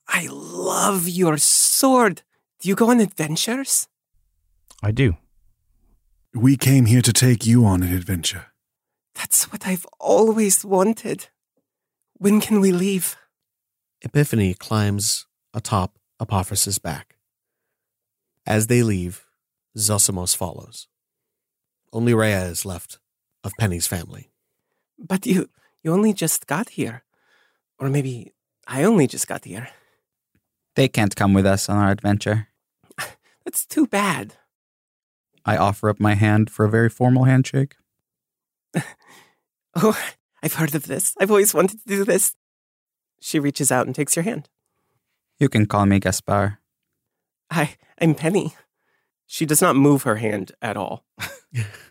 [0.08, 2.22] I love your sword.
[2.60, 3.88] Do you go on adventures?
[4.82, 5.16] I do.
[6.34, 8.46] We came here to take you on an adventure.
[9.14, 11.28] That's what I've always wanted.
[12.18, 13.16] When can we leave?
[14.02, 17.16] Epiphany climbs atop Apophis' back.
[18.46, 19.24] As they leave,
[19.76, 20.88] Zosimos follows.
[21.92, 22.98] Only Rhea is left
[23.42, 24.30] of Penny's family.
[24.98, 25.48] But you
[25.82, 27.04] you only just got here.
[27.78, 28.32] Or maybe
[28.66, 29.68] I only just got here.
[30.76, 32.48] They can't come with us on our adventure.
[33.44, 34.34] That's too bad.
[35.44, 37.74] I offer up my hand for a very formal handshake.
[39.78, 39.94] Oh,
[40.42, 41.14] I've heard of this.
[41.20, 42.34] I've always wanted to do this.
[43.20, 44.48] She reaches out and takes your hand.
[45.38, 46.60] You can call me Gaspar.
[47.52, 48.54] Hi, I'm Penny.
[49.26, 51.04] She does not move her hand at all.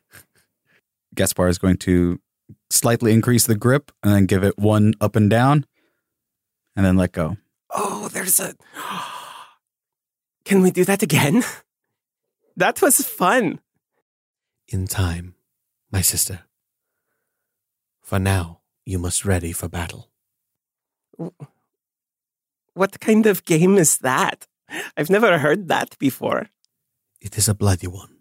[1.16, 2.20] Gaspar is going to
[2.72, 5.68] slightly increase the grip and then give it one up and down
[6.76, 7.38] and then let go.
[8.26, 8.56] There's a.
[10.46, 11.44] Can we do that again?
[12.58, 13.60] That was fun.
[14.68, 15.36] In time,
[15.92, 16.40] my sister.
[18.02, 20.10] For now, you must ready for battle.
[22.74, 24.48] What kind of game is that?
[24.98, 26.50] I've never heard that before.
[27.22, 28.16] It is a bloody one,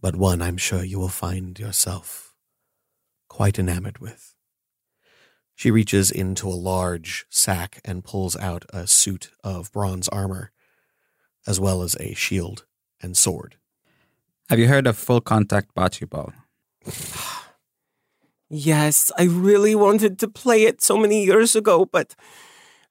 [0.00, 2.36] but one I'm sure you will find yourself
[3.28, 4.35] quite enamored with.
[5.56, 10.52] She reaches into a large sack and pulls out a suit of bronze armor,
[11.46, 12.66] as well as a shield
[13.02, 13.56] and sword.
[14.50, 16.32] Have you heard of full contact bocce ball?
[18.48, 22.14] Yes, I really wanted to play it so many years ago, but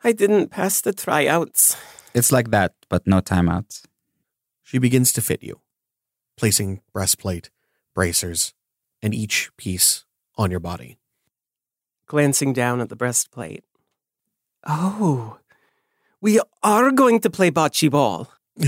[0.04, 1.78] I didn't pass the tryouts.
[2.14, 3.86] It's like that, but no timeouts.
[4.64, 5.62] She begins to fit you,
[6.36, 7.52] placing breastplate,
[7.94, 8.54] bracers,
[9.02, 10.04] and each piece
[10.36, 10.98] on your body.
[12.08, 13.64] Glancing down at the breastplate.
[14.68, 15.38] Oh,
[16.22, 18.32] we are going to play bocce ball.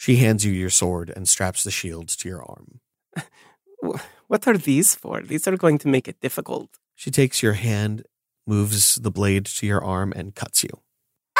[0.00, 2.78] She hands you your sword and straps the shield to your arm.
[4.28, 5.22] What are these for?
[5.22, 6.78] These are going to make it difficult.
[6.94, 8.04] She takes your hand,
[8.46, 10.70] moves the blade to your arm, and cuts you.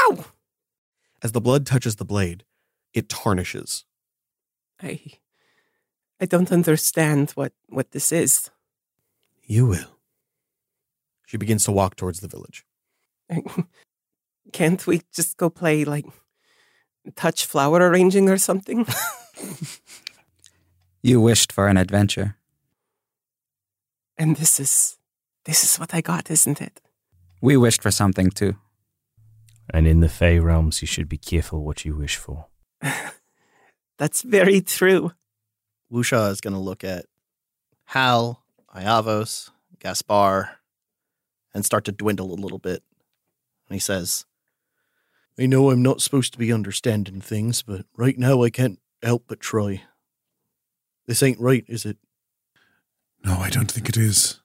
[0.00, 0.24] Ow!
[1.22, 2.44] As the blood touches the blade,
[2.92, 3.84] it tarnishes.
[4.82, 5.02] I
[6.20, 8.50] I don't understand what, what this is.
[9.44, 9.97] You will.
[11.28, 12.64] She begins to walk towards the village.
[14.52, 16.06] Can't we just go play like
[17.16, 18.86] touch flower arranging or something?
[21.00, 22.34] You wished for an adventure.
[24.18, 24.98] and this is
[25.44, 26.80] this is what I got, isn't it?
[27.40, 28.56] We wished for something too.
[29.72, 32.46] And in the Fey realms, you should be careful what you wish for.
[33.98, 35.12] That's very true.
[35.90, 37.06] Wusha is going to look at
[37.86, 38.42] Hal,
[38.74, 40.57] Iavos, Gaspar,
[41.54, 42.82] and start to dwindle a little bit.
[43.68, 44.24] And he says,
[45.38, 49.24] I know I'm not supposed to be understanding things, but right now I can't help
[49.28, 49.82] but try.
[51.06, 51.96] This ain't right, is it?
[53.24, 54.40] No, I don't think it is.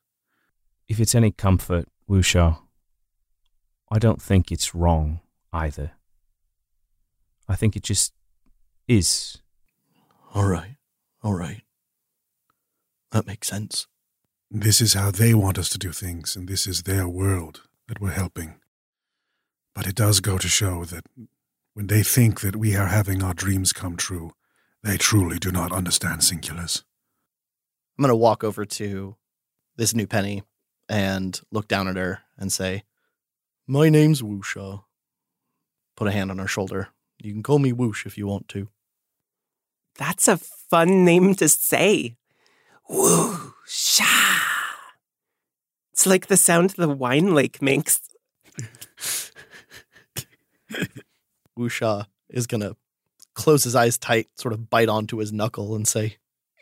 [0.87, 2.59] If it's any comfort, Wusha,
[3.91, 5.91] I don't think it's wrong either.
[7.47, 8.13] I think it just
[8.87, 9.37] is.
[10.33, 10.75] All right,
[11.23, 11.61] all right.
[13.11, 13.87] That makes sense.
[14.55, 17.99] This is how they want us to do things, and this is their world that
[17.99, 18.59] we're helping.
[19.73, 21.07] But it does go to show that
[21.73, 24.33] when they think that we are having our dreams come true,
[24.83, 26.83] they truly do not understand singulars.
[27.97, 29.15] I'm going to walk over to
[29.75, 30.43] this new penny
[30.87, 32.83] and look down at her and say,
[33.65, 34.83] My name's Wusha.
[35.95, 36.89] Put a hand on her shoulder.
[37.23, 38.67] You can call me Woosh if you want to.
[39.95, 42.17] That's a fun name to say.
[42.87, 44.22] Woo sha.
[46.03, 47.97] It's like the sound the wine lake makes.
[51.57, 52.75] Wusha is going to
[53.35, 56.17] close his eyes tight, sort of bite onto his knuckle and say,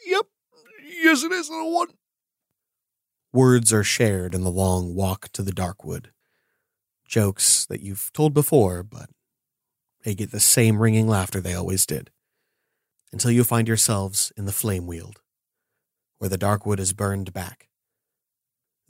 [0.05, 0.27] Yep,
[0.85, 1.87] yes, it is, little one.
[3.33, 6.11] Words are shared in the long walk to the Darkwood.
[7.07, 9.09] Jokes that you've told before, but
[10.03, 12.11] they get the same ringing laughter they always did.
[13.11, 15.19] Until you find yourselves in the Flame Weald,
[16.19, 17.69] where the Darkwood is burned back.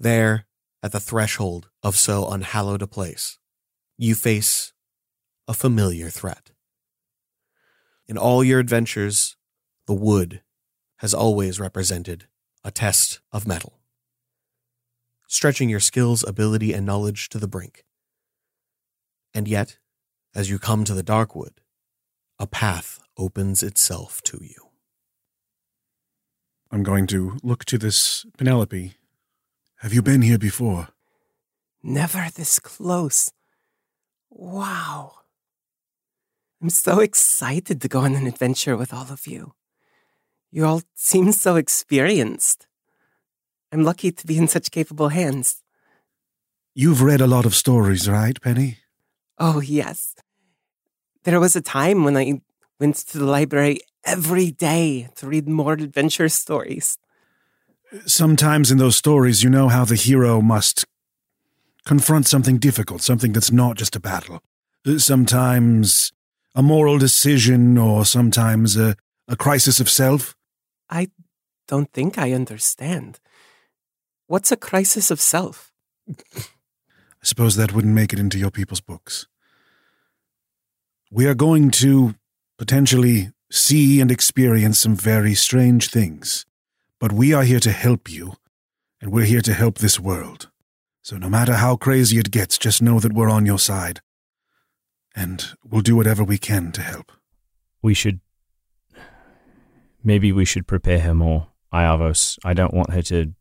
[0.01, 0.47] There,
[0.81, 3.37] at the threshold of so unhallowed a place,
[3.99, 4.73] you face
[5.47, 6.49] a familiar threat.
[8.07, 9.37] In all your adventures,
[9.85, 10.41] the wood
[10.97, 12.25] has always represented
[12.63, 13.79] a test of metal,
[15.27, 17.85] stretching your skills, ability, and knowledge to the brink.
[19.35, 19.77] And yet,
[20.33, 21.59] as you come to the Darkwood,
[22.39, 24.71] a path opens itself to you.
[26.71, 28.95] I'm going to look to this Penelope.
[29.81, 30.89] Have you been here before?
[31.81, 33.31] Never this close.
[34.29, 35.13] Wow.
[36.61, 39.53] I'm so excited to go on an adventure with all of you.
[40.51, 42.67] You all seem so experienced.
[43.71, 45.63] I'm lucky to be in such capable hands.
[46.75, 48.77] You've read a lot of stories, right, Penny?
[49.39, 50.13] Oh, yes.
[51.23, 52.41] There was a time when I
[52.79, 56.99] went to the library every day to read more adventure stories.
[58.05, 60.85] Sometimes in those stories, you know how the hero must
[61.85, 64.41] confront something difficult, something that's not just a battle.
[64.97, 66.11] Sometimes
[66.55, 68.95] a moral decision, or sometimes a,
[69.27, 70.35] a crisis of self.
[70.89, 71.09] I
[71.67, 73.19] don't think I understand.
[74.27, 75.71] What's a crisis of self?
[76.09, 76.43] I
[77.23, 79.27] suppose that wouldn't make it into your people's books.
[81.11, 82.15] We are going to
[82.57, 86.45] potentially see and experience some very strange things,
[87.01, 88.35] but we are here to help you,
[89.01, 90.51] and we're here to help this world.
[91.01, 94.01] So no matter how crazy it gets, just know that we're on your side,
[95.15, 97.11] and we'll do whatever we can to help.
[97.81, 98.19] We should.
[100.03, 102.37] Maybe we should prepare her more, Iavos.
[102.45, 103.33] I don't want her to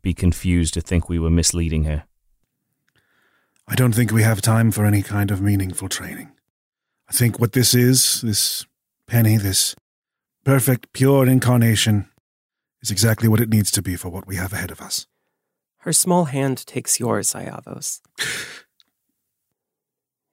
[0.00, 2.04] be confused to think we were misleading her.
[3.66, 6.30] I don't think we have time for any kind of meaningful training.
[7.08, 8.64] I think what this is, this
[9.08, 9.74] penny, this
[10.44, 12.08] perfect, pure incarnation,
[12.86, 15.08] is exactly what it needs to be for what we have ahead of us.
[15.78, 18.00] Her small hand takes yours, Iavos.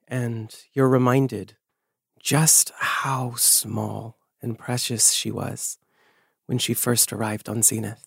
[0.06, 1.56] and you're reminded
[2.22, 5.78] just how small and precious she was
[6.46, 8.06] when she first arrived on Zenith.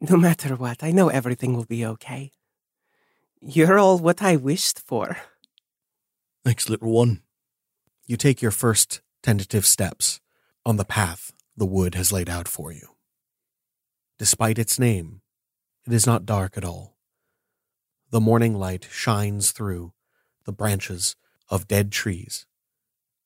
[0.00, 2.32] No matter what, I know everything will be okay.
[3.42, 5.18] You're all what I wished for.
[6.42, 7.20] Thanks, little one.
[8.06, 10.20] You take your first tentative steps
[10.64, 12.95] on the path the wood has laid out for you.
[14.18, 15.20] Despite its name,
[15.86, 16.96] it is not dark at all.
[18.10, 19.92] The morning light shines through
[20.44, 21.16] the branches
[21.48, 22.46] of dead trees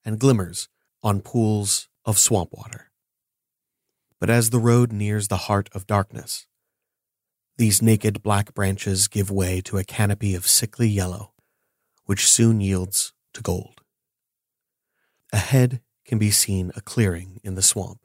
[0.04, 0.68] and glimmers
[1.02, 2.90] on pools of swamp water.
[4.18, 6.46] But as the road nears the heart of darkness,
[7.56, 11.34] these naked black branches give way to a canopy of sickly yellow,
[12.04, 13.82] which soon yields to gold.
[15.32, 18.00] Ahead can be seen a clearing in the swamp,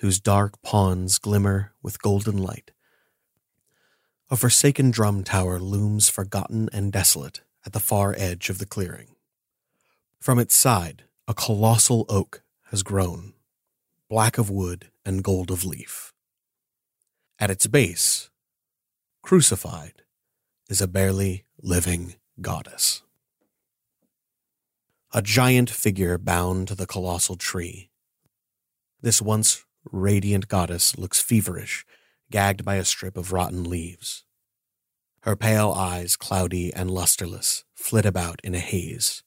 [0.00, 2.70] whose dark ponds glimmer with golden light.
[4.30, 9.16] A forsaken drum tower looms forgotten and desolate at the far edge of the clearing.
[10.20, 13.34] From its side, a colossal oak has grown,
[14.08, 16.12] black of wood and gold of leaf.
[17.38, 18.30] At its base,
[19.22, 20.02] crucified,
[20.68, 23.02] is a barely living goddess.
[25.14, 27.90] A giant figure bound to the colossal tree.
[29.00, 31.84] This once radiant goddess looks feverish,
[32.30, 34.24] gagged by a strip of rotten leaves.
[35.22, 39.22] Her pale eyes, cloudy and lusterless, flit about in a haze.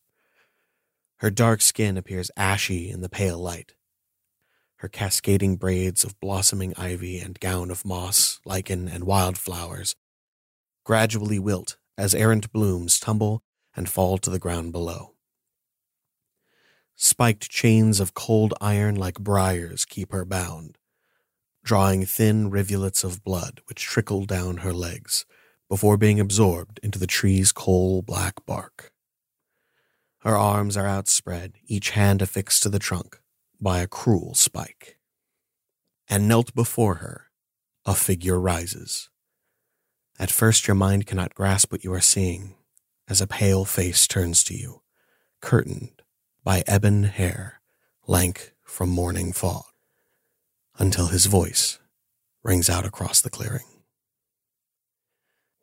[1.18, 3.74] Her dark skin appears ashy in the pale light.
[4.78, 9.96] Her cascading braids of blossoming ivy and gown of moss, lichen, and wildflowers
[10.84, 13.44] gradually wilt as errant blooms tumble
[13.76, 15.14] and fall to the ground below.
[17.04, 20.78] Spiked chains of cold iron like briars keep her bound,
[21.64, 25.26] drawing thin rivulets of blood which trickle down her legs
[25.68, 28.92] before being absorbed into the tree's coal black bark.
[30.20, 33.20] Her arms are outspread, each hand affixed to the trunk
[33.60, 35.00] by a cruel spike.
[36.08, 37.32] And knelt before her,
[37.84, 39.10] a figure rises.
[40.20, 42.58] At first, your mind cannot grasp what you are seeing
[43.08, 44.84] as a pale face turns to you,
[45.42, 46.01] curtained
[46.44, 47.62] by ebon hair,
[48.08, 49.66] lank from morning fog,
[50.80, 51.80] until his voice
[52.44, 53.66] rings out across the clearing.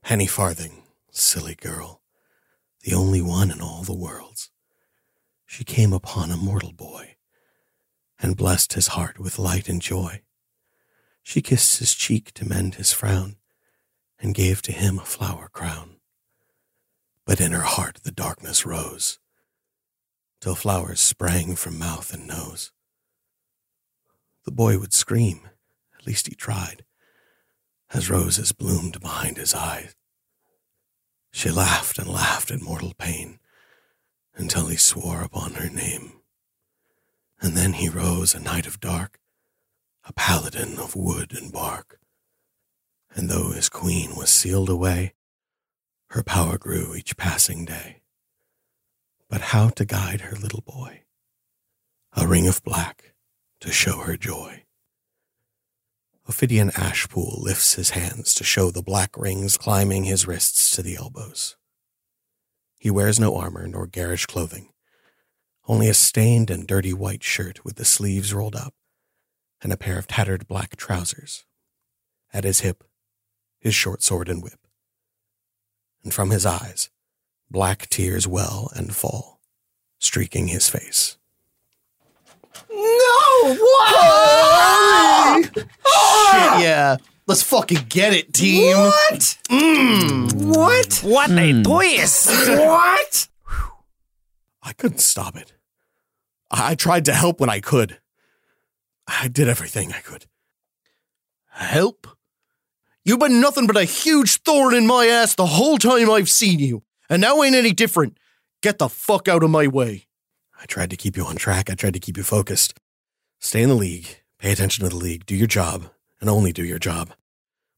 [0.02, 2.02] Penny Farthing, silly girl,
[2.82, 4.50] the only one in all the worlds.
[5.44, 7.16] She came upon a mortal boy
[8.20, 10.22] and blessed his heart with light and joy.
[11.22, 13.36] She kissed his cheek to mend his frown
[14.20, 15.96] and gave to him a flower crown.
[17.24, 19.18] But in her heart the darkness rose,
[20.40, 22.72] till flowers sprang from mouth and nose.
[24.44, 25.48] The boy would scream,
[25.98, 26.84] at least he tried,
[27.92, 29.94] as roses bloomed behind his eyes.
[31.30, 33.38] She laughed and laughed in mortal pain
[34.34, 36.20] until he swore upon her name.
[37.40, 39.20] And then he rose a night of dark,
[40.04, 41.98] a paladin of wood and bark.
[43.14, 45.14] And though his queen was sealed away,
[46.10, 47.97] her power grew each passing day.
[49.28, 51.02] But how to guide her little boy?
[52.14, 53.14] A ring of black
[53.60, 54.64] to show her joy.
[56.26, 60.96] Ophidian Ashpool lifts his hands to show the black rings climbing his wrists to the
[60.96, 61.56] elbows.
[62.78, 64.70] He wears no armor nor garish clothing,
[65.66, 68.74] only a stained and dirty white shirt with the sleeves rolled up,
[69.62, 71.44] and a pair of tattered black trousers.
[72.32, 72.84] At his hip,
[73.58, 74.60] his short sword and whip.
[76.04, 76.90] And from his eyes,
[77.50, 79.40] black tears well and fall,
[79.98, 81.16] streaking his face.
[82.70, 83.56] No!
[83.58, 85.44] What?
[85.54, 85.64] Shit,
[86.62, 86.96] yeah.
[87.26, 88.76] Let's fucking get it, team.
[88.76, 89.38] What?
[89.50, 90.56] Mm.
[90.56, 91.00] What?
[91.04, 92.28] What a twist!
[92.48, 93.28] What?
[94.62, 95.52] I couldn't stop it.
[96.50, 98.00] I I tried to help when I could.
[99.06, 100.26] I did everything I could.
[101.50, 102.06] Help?
[103.04, 106.58] You've been nothing but a huge thorn in my ass the whole time I've seen
[106.58, 108.18] you, and now ain't any different.
[108.62, 110.06] Get the fuck out of my way.
[110.60, 111.70] I tried to keep you on track.
[111.70, 112.78] I tried to keep you focused.
[113.40, 114.08] Stay in the league.
[114.38, 115.26] Pay attention to the league.
[115.26, 115.90] Do your job,
[116.20, 117.10] and only do your job.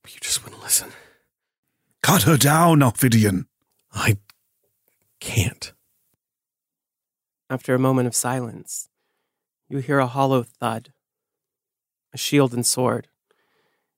[0.02, 0.90] But you just wouldn't listen.
[2.02, 3.46] Cut her down, Ophidian.
[3.92, 4.16] I
[5.20, 5.72] can't.
[7.50, 8.88] After a moment of silence,
[9.68, 10.92] you hear a hollow thud,
[12.14, 13.08] a shield and sword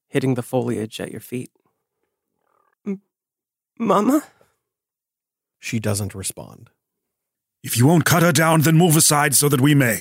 [0.09, 1.51] hitting the foliage at your feet.
[2.87, 3.01] M-
[3.79, 4.25] Mama?
[5.63, 6.71] She doesn't respond.
[7.63, 10.01] If you won't cut her down, then move aside so that we may.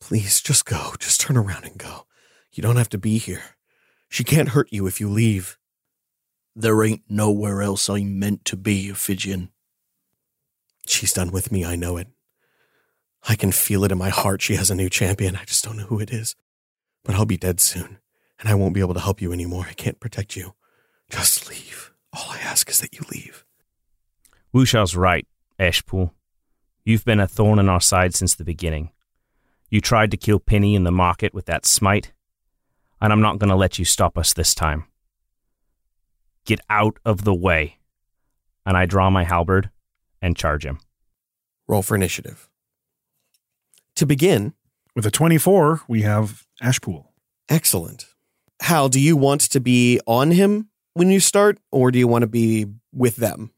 [0.00, 0.94] Please, just go.
[0.98, 2.06] Just turn around and go.
[2.52, 3.42] You don't have to be here.
[4.08, 5.58] She can't hurt you if you leave.
[6.54, 9.50] There ain't nowhere else I'm meant to be, Ophidian.
[10.86, 11.62] She's done with me.
[11.62, 12.08] I know it.
[13.28, 14.40] I can feel it in my heart.
[14.40, 15.36] She has a new champion.
[15.36, 16.34] I just don't know who it is.
[17.04, 17.98] But I'll be dead soon,
[18.40, 19.66] and I won't be able to help you anymore.
[19.68, 20.54] I can't protect you.
[21.10, 21.92] Just leave.
[22.14, 23.45] All I ask is that you leave.
[24.54, 25.26] Wusha's right,
[25.58, 26.10] Ashpool.
[26.84, 28.90] You've been a thorn in our side since the beginning.
[29.70, 32.12] You tried to kill Penny in the market with that smite,
[33.00, 34.84] and I'm not going to let you stop us this time.
[36.44, 37.78] Get out of the way.
[38.64, 39.70] And I draw my halberd
[40.22, 40.80] and charge him.
[41.68, 42.48] Roll for initiative.
[43.96, 44.54] To begin,
[44.94, 47.06] With a 24, we have Ashpool.
[47.48, 48.06] excellent.
[48.62, 52.22] Hal, do you want to be on him when you start, or do you want
[52.22, 53.50] to be with them?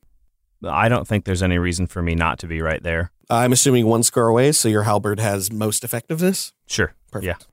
[0.64, 3.12] I don't think there's any reason for me not to be right there.
[3.30, 6.52] I'm assuming one score away, so your halberd has most effectiveness.
[6.66, 6.94] Sure.
[7.12, 7.26] Perfect.
[7.26, 7.46] Yeah.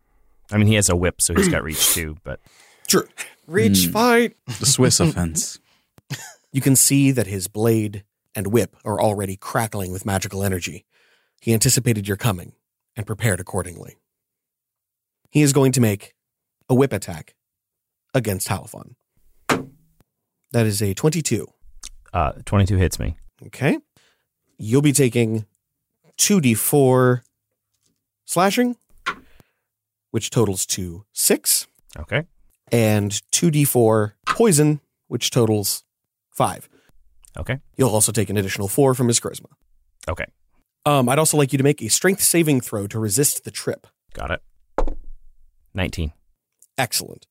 [0.52, 2.40] I mean, he has a whip, so he's got reach too, but
[2.88, 3.08] Sure.
[3.48, 3.92] Reach, hmm.
[3.92, 4.36] fight.
[4.60, 5.60] The Swiss offense.
[6.52, 10.86] You can see that his blade and whip are already crackling with magical energy.
[11.42, 12.54] He anticipated your coming
[12.96, 13.98] and prepared accordingly.
[15.30, 16.14] He is going to make
[16.70, 17.36] a whip attack
[18.14, 18.96] against Halifan.
[19.50, 21.46] That is a 22.
[22.16, 23.16] Uh, 22 hits me.
[23.48, 23.78] Okay.
[24.58, 25.46] You'll be taking
[26.18, 27.22] 2d4
[28.26, 28.78] slashing,
[30.12, 31.68] which totals to 6,
[32.00, 32.24] Okay.
[32.72, 35.84] and 2d4 poison, which totals
[36.32, 36.70] 5.
[37.38, 37.60] Okay.
[37.78, 39.48] You'll also take an additional 4 from his charisma.
[40.08, 40.26] Okay.
[40.86, 43.88] Um, I'd also like you to make a strength saving throw to resist the trip.
[44.14, 44.42] Got it.
[45.74, 46.14] 19.
[46.78, 47.28] Excellent.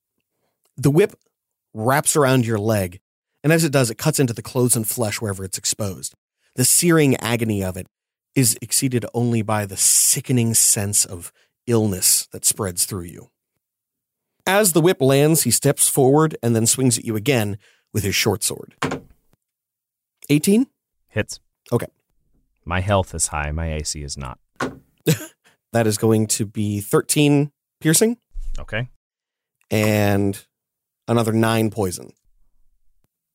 [0.76, 1.14] The whip
[1.72, 3.00] wraps around your leg,
[3.44, 6.14] and as it does, it cuts into the clothes and flesh wherever it's exposed.
[6.56, 7.86] The searing agony of it
[8.34, 11.32] is exceeded only by the sickening sense of
[11.68, 13.28] illness that spreads through you.
[14.46, 17.58] As the whip lands, he steps forward and then swings at you again
[17.92, 18.74] with his short sword.
[20.28, 20.66] 18?
[21.08, 21.38] Hits.
[21.70, 21.86] Okay.
[22.64, 23.50] My health is high.
[23.52, 24.38] My AC is not.
[25.72, 28.16] That is going to be 13 piercing
[28.60, 28.90] Okay.
[29.72, 30.40] and
[31.08, 32.12] another 9 poison.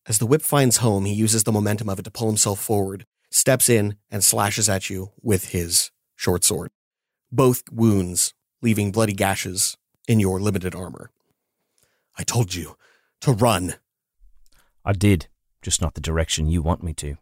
[0.10, 3.06] As the whip finds home, he uses the momentum of it to pull himself forward,
[3.30, 6.72] steps in, and slashes at you with his short sword.
[7.32, 11.12] Both wounds leaving bloody gashes in your limited armor.
[12.18, 12.76] I told you
[13.22, 13.76] to run.
[14.84, 15.28] I did,
[15.62, 17.18] just not the direction you want me to.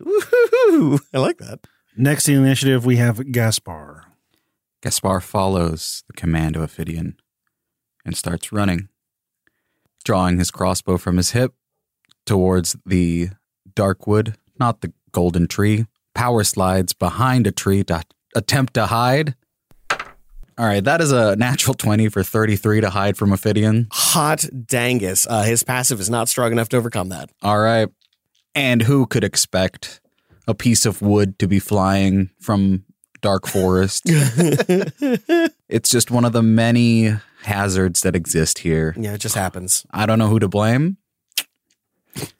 [0.00, 0.98] Woohoo!
[1.14, 1.60] I like that.
[1.96, 4.06] Next in the initiative, we have Gaspar.
[4.82, 7.20] Gaspar follows the command of Ophidian
[8.04, 8.88] and starts running,
[10.04, 11.54] drawing his crossbow from his hip
[12.26, 13.30] towards the
[13.74, 15.86] dark wood, not the golden tree.
[16.14, 18.02] Power slides behind a tree to
[18.34, 19.34] attempt to hide.
[20.58, 23.88] All right, that is a natural 20 for 33 to hide from Ophidian.
[23.90, 25.26] Hot dangus.
[25.28, 27.30] Uh, his passive is not strong enough to overcome that.
[27.42, 27.88] All right.
[28.54, 30.00] And who could expect
[30.46, 32.84] a piece of wood to be flying from
[33.22, 34.02] dark forest?
[34.06, 37.14] it's just one of the many
[37.44, 38.94] hazards that exist here.
[38.98, 39.86] Yeah, it just happens.
[39.90, 40.98] I don't know who to blame.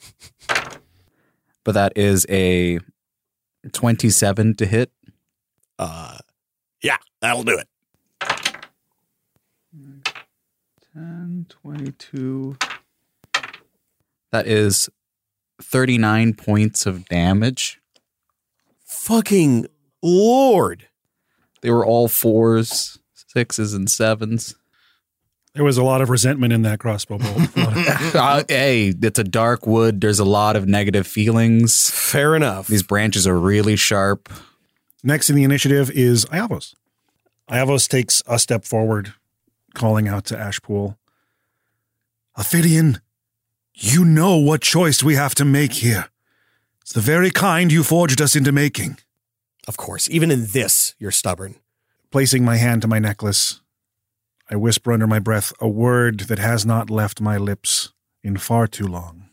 [1.65, 2.81] But that is a
[3.73, 4.91] 27 to hit.
[5.79, 6.19] Uh,
[6.83, 7.69] yeah, that'll do it.
[10.93, 12.57] 10, 22.
[14.33, 14.91] That is
[15.61, 17.81] 39 points of damage.
[18.85, 19.67] Fucking
[20.03, 20.89] lord.
[21.61, 24.57] They were all fours, sixes, and sevens.
[25.55, 27.57] There was a lot of resentment in that crossbow bolt.
[28.15, 30.01] uh, hey, it's a dark wood.
[30.01, 31.91] There's a lot of negative feelings.
[31.91, 32.69] Fair enough.
[32.69, 34.33] These branches are really sharp.
[35.05, 36.75] Next in the initiative is Iavos.
[37.51, 39.13] Iavos takes a step forward,
[39.75, 40.97] calling out to Ashpool.
[42.35, 43.01] Ophidian,
[43.75, 46.07] you know what choice we have to make here.
[46.81, 48.99] It's the very kind you forged us into making.
[49.69, 51.57] Of course, even in this, you're stubborn.
[52.11, 53.61] Placing my hand to my necklace,
[54.53, 58.67] I whisper under my breath a word that has not left my lips in far
[58.67, 59.31] too long.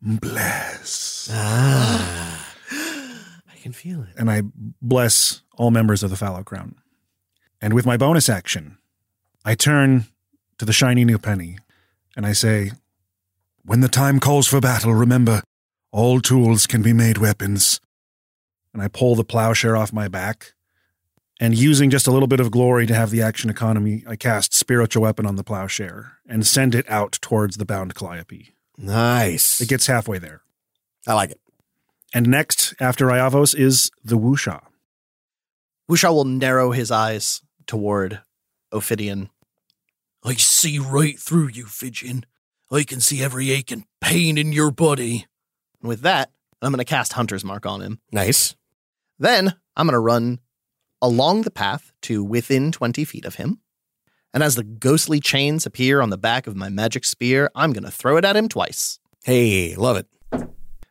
[0.00, 1.28] Bless.
[1.30, 2.54] Ah.
[2.72, 4.14] I can feel it.
[4.16, 4.44] And I
[4.80, 6.76] bless all members of the Fallow Crown.
[7.60, 8.78] And with my bonus action,
[9.44, 10.06] I turn
[10.56, 11.58] to the shiny new penny
[12.16, 12.72] and I say,
[13.62, 15.42] When the time calls for battle, remember,
[15.92, 17.78] all tools can be made weapons.
[18.72, 20.54] And I pull the plowshare off my back.
[21.44, 24.54] And using just a little bit of glory to have the action economy, I cast
[24.54, 28.54] Spiritual Weapon on the plowshare and send it out towards the bound Calliope.
[28.78, 29.60] Nice.
[29.60, 30.40] It gets halfway there.
[31.06, 31.40] I like it.
[32.14, 34.62] And next, after Iavos, is the Wusha.
[35.86, 38.22] Wusha will narrow his eyes toward
[38.72, 39.28] Ophidian.
[40.24, 42.24] I see right through you, Fidgeon.
[42.72, 45.26] I can see every ache and pain in your body.
[45.82, 46.30] And with that,
[46.62, 48.00] I'm going to cast Hunter's Mark on him.
[48.10, 48.56] Nice.
[49.18, 50.38] Then I'm going to run
[51.04, 53.60] along the path to within 20 feet of him.
[54.32, 57.84] And as the ghostly chains appear on the back of my magic spear, I'm going
[57.84, 58.98] to throw it at him twice.
[59.22, 60.06] Hey, love it.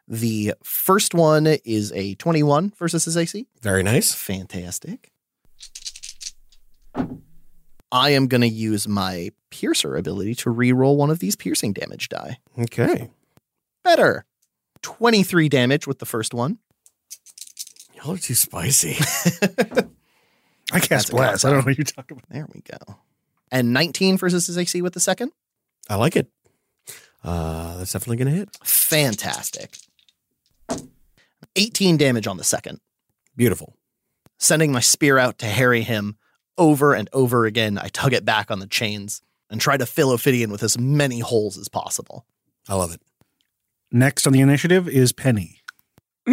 [0.08, 3.48] The first one is a 21 versus his AC.
[3.62, 4.14] Very nice.
[4.14, 5.12] Fantastic.
[7.92, 12.10] I am going to use my piercer ability to re-roll one of these piercing damage
[12.10, 12.38] die.
[12.60, 13.10] Okay.
[13.84, 14.26] Better.
[14.84, 16.60] 23 damage with the first one.
[17.96, 18.98] Y'all are too spicy.
[20.72, 21.46] I cast blast.
[21.46, 22.30] I don't know what you're talking about.
[22.30, 22.96] There we go.
[23.52, 25.32] And 19 versus his AC with the second.
[25.90, 26.28] I like it.
[27.24, 28.50] Uh, that's definitely going to hit.
[28.64, 29.78] Fantastic.
[31.56, 32.80] 18 damage on the second.
[33.36, 33.76] Beautiful.
[34.40, 36.18] Sending my spear out to harry him
[36.58, 37.78] over and over again.
[37.78, 41.20] I tug it back on the chains and try to fill Ophidian with as many
[41.20, 42.26] holes as possible.
[42.68, 43.02] I love it.
[43.92, 45.62] Next on the initiative is Penny.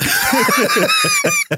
[0.00, 1.56] Are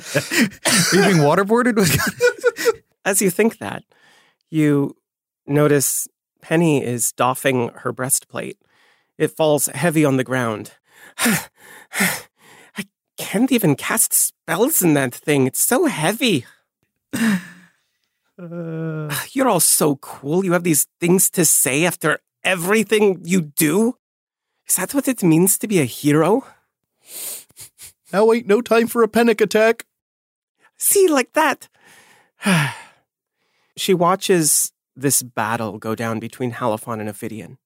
[0.92, 1.78] you being waterboarded?
[3.04, 3.84] As you think that,
[4.50, 4.96] you
[5.46, 6.08] notice
[6.40, 8.58] Penny is doffing her breastplate.
[9.18, 10.72] It falls heavy on the ground.
[11.18, 15.46] I can't even cast spells in that thing.
[15.46, 16.46] It's so heavy.
[18.38, 20.44] You're all so cool.
[20.44, 23.96] You have these things to say after everything you do.
[24.68, 26.44] Is that what it means to be a hero?
[28.14, 29.86] Now ain't no time for a panic attack.
[30.76, 31.68] See, like that.
[33.76, 37.58] she watches this battle go down between Halifan and Ophidian.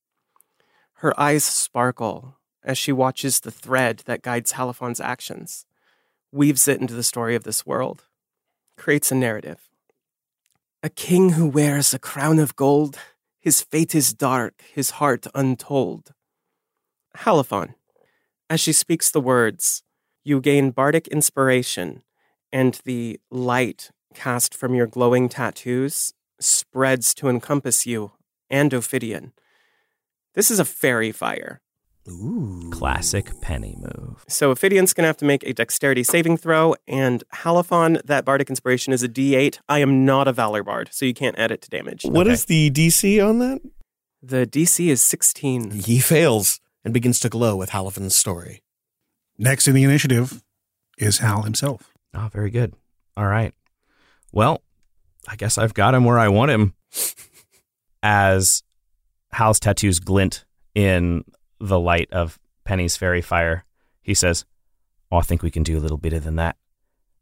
[1.05, 5.66] Her eyes sparkle as she watches the thread that guides Halifan's actions,
[6.32, 8.05] weaves it into the story of this world,
[8.78, 9.68] creates a narrative.
[10.82, 12.99] A king who wears a crown of gold,
[13.38, 16.14] his fate is dark, his heart untold.
[17.18, 17.74] Halifan.
[18.49, 19.82] As she speaks the words,
[20.29, 22.03] you gain bardic inspiration,
[22.53, 28.12] and the light cast from your glowing tattoos spreads to encompass you
[28.51, 29.33] and Ophidian.
[30.35, 31.61] This is a fairy fire.
[32.09, 32.70] Ooh.
[32.72, 34.24] Classic penny move.
[34.29, 38.49] So Ophidian's going to have to make a dexterity saving throw, and Halifan, that bardic
[38.49, 39.59] inspiration is a d8.
[39.68, 42.05] I am not a Valor Bard, so you can't add it to damage.
[42.05, 43.61] What is the DC on that?
[44.22, 45.70] The DC is 16.
[45.70, 48.62] He fails and begins to glow with Halifan's story.
[49.39, 50.43] Next in the initiative
[50.99, 51.93] is Hal himself.
[52.14, 52.74] Oh, very good.
[53.16, 53.55] All right.
[54.32, 54.62] Well,
[55.26, 56.74] I guess I've got him where I want him.
[58.03, 58.62] As
[59.32, 61.24] Hal's tattoos glint in
[61.61, 63.64] the light of Penny's fairy fire,
[64.03, 64.45] he says,
[65.11, 66.57] Oh, I think we can do a little better than that.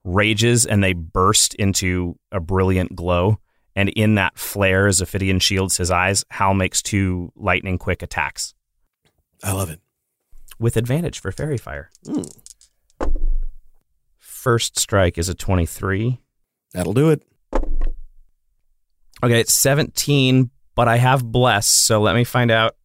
[0.05, 3.39] Rages and they burst into a brilliant glow.
[3.75, 8.55] And in that flare, as Ophidian shields his eyes, Hal makes two lightning quick attacks.
[9.43, 9.81] I love it.
[10.59, 11.91] With advantage for fairy fire.
[12.07, 12.31] Mm.
[14.19, 16.21] First strike is a 23.
[16.73, 17.23] That'll do it.
[19.23, 22.77] Okay, it's 17, but I have bless, so let me find out.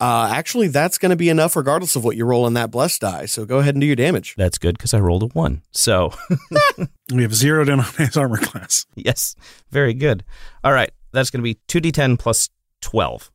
[0.00, 2.98] Uh, actually, that's going to be enough regardless of what you roll on that bless
[2.98, 3.26] die.
[3.26, 4.34] So go ahead and do your damage.
[4.36, 5.62] That's good because I rolled a one.
[5.72, 6.12] So
[7.12, 8.86] we have zeroed in on his armor class.
[8.94, 9.34] Yes,
[9.70, 10.24] very good.
[10.62, 12.48] All right, that's going to be 2d10 plus
[12.80, 13.30] 12.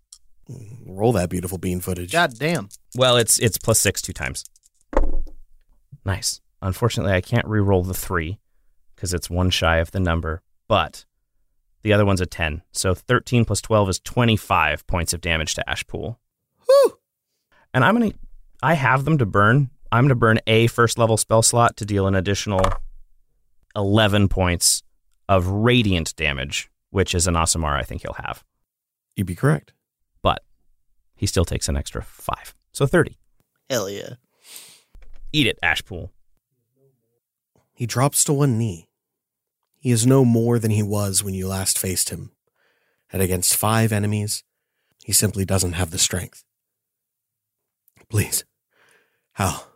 [0.85, 2.11] Roll that beautiful bean footage.
[2.11, 2.69] God damn.
[2.95, 4.45] Well, it's it's plus six two times.
[6.05, 6.41] Nice.
[6.61, 8.39] Unfortunately, I can't re-roll the three
[8.95, 11.05] because it's one shy of the number, but
[11.81, 12.61] the other one's a 10.
[12.71, 16.17] So 13 plus 12 is 25 points of damage to Ashpool.
[16.65, 16.97] Whew.
[17.73, 18.17] And I'm going to,
[18.61, 19.69] I have them to burn.
[19.91, 22.61] I'm going to burn a first level spell slot to deal an additional
[23.75, 24.83] 11 points
[25.27, 28.43] of radiant damage, which is an Asamara I think he'll have.
[29.15, 29.73] You'd be correct.
[31.23, 32.53] But he still takes an extra five.
[32.73, 33.17] So 30.
[33.69, 34.15] Hell yeah.
[35.31, 36.09] Eat it, Ashpool.
[37.73, 38.89] He drops to one knee.
[39.79, 42.31] He is no more than he was when you last faced him.
[43.09, 44.43] And against five enemies,
[45.05, 46.43] he simply doesn't have the strength.
[48.09, 48.43] Please.
[49.33, 49.71] Hal.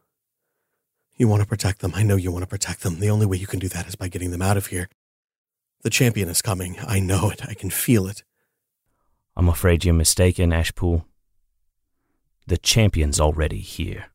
[1.15, 1.93] You want to protect them.
[1.95, 2.99] I know you want to protect them.
[2.99, 4.89] The only way you can do that is by getting them out of here.
[5.83, 6.75] The champion is coming.
[6.85, 7.45] I know it.
[7.47, 8.25] I can feel it.
[9.37, 11.05] I'm afraid you're mistaken, Ashpool.
[12.47, 14.05] The champion's already here.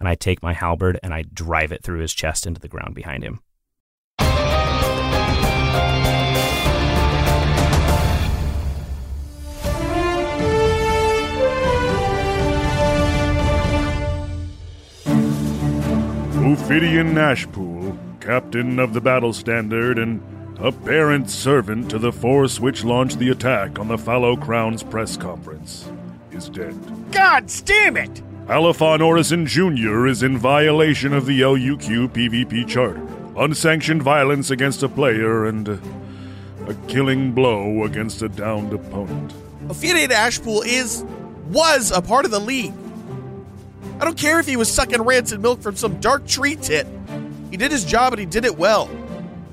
[0.00, 2.94] And I take my halberd and I drive it through his chest into the ground
[2.94, 3.40] behind him.
[16.50, 20.22] Ophidian Ashpool, captain of the battle standard and
[20.58, 25.90] apparent servant to the force which launched the attack on the Fallow Crown's press conference,
[26.38, 26.74] is dead.
[27.12, 28.22] God damn it!
[28.46, 30.06] Alifon Orison Jr.
[30.06, 33.02] is in violation of the LUQ PvP charter.
[33.36, 35.76] Unsanctioned violence against a player and uh,
[36.66, 39.34] a killing blow against a downed opponent.
[39.68, 41.04] Ophidian Ashpool is
[41.50, 42.72] was a part of the league.
[44.00, 46.86] I don't care if he was sucking rancid milk from some dark tree tit.
[47.50, 48.88] He did his job and he did it well.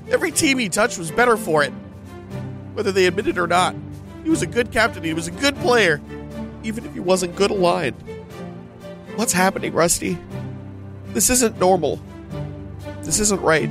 [0.08, 1.72] Every team he touched was better for it,
[2.74, 3.74] whether they admit it or not.
[4.22, 5.04] He was a good captain.
[5.04, 6.00] He was a good player,
[6.66, 7.96] even if he wasn't good aligned.
[9.14, 10.18] What's happening, Rusty?
[11.12, 12.00] This isn't normal.
[13.02, 13.70] This isn't right.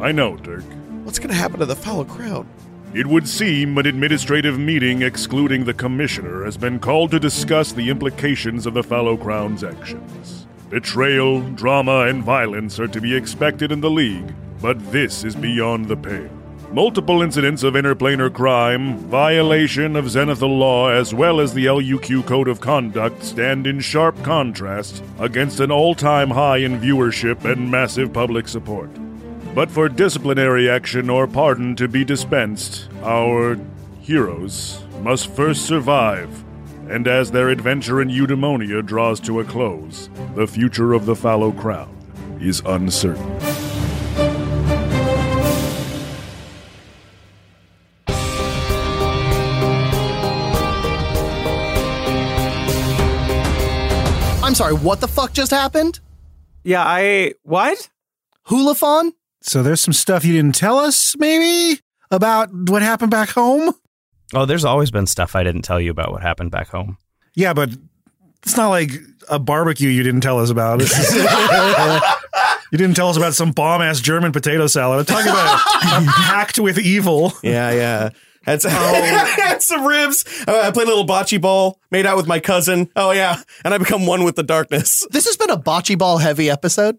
[0.00, 0.64] I know, Dirk.
[1.04, 2.48] What's going to happen to the Fallow Crown?
[2.92, 7.90] It would seem an administrative meeting excluding the commissioner has been called to discuss the
[7.90, 10.46] implications of the Fallow Crown's actions.
[10.70, 15.86] Betrayal, drama, and violence are to be expected in the League, but this is beyond
[15.86, 16.30] the pale.
[16.74, 22.48] Multiple incidents of interplanar crime, violation of Zenithal law, as well as the LUQ Code
[22.48, 28.12] of Conduct stand in sharp contrast against an all time high in viewership and massive
[28.12, 28.90] public support.
[29.54, 33.56] But for disciplinary action or pardon to be dispensed, our
[34.00, 36.42] heroes must first survive.
[36.90, 41.52] And as their adventure in Eudaimonia draws to a close, the future of the Fallow
[41.52, 41.96] Crown
[42.40, 43.63] is uncertain.
[54.54, 55.98] I'm sorry, what the fuck just happened?
[56.62, 57.34] Yeah, I.
[57.42, 57.88] What?
[58.46, 59.10] Hulafon?
[59.40, 63.74] So there's some stuff you didn't tell us, maybe, about what happened back home?
[64.32, 66.98] Oh, there's always been stuff I didn't tell you about what happened back home.
[67.34, 67.70] Yeah, but
[68.44, 68.92] it's not like
[69.28, 70.78] a barbecue you didn't tell us about.
[72.70, 75.00] you didn't tell us about some bomb ass German potato salad.
[75.00, 75.58] I'm talking about
[76.14, 77.32] packed with evil.
[77.42, 78.10] Yeah, yeah.
[78.46, 80.24] Had some, had some ribs.
[80.46, 82.90] Uh, I played a little bocce ball, made out with my cousin.
[82.96, 83.40] Oh, yeah.
[83.64, 85.04] And I become one with the darkness.
[85.10, 86.98] This has been a bocce ball heavy episode.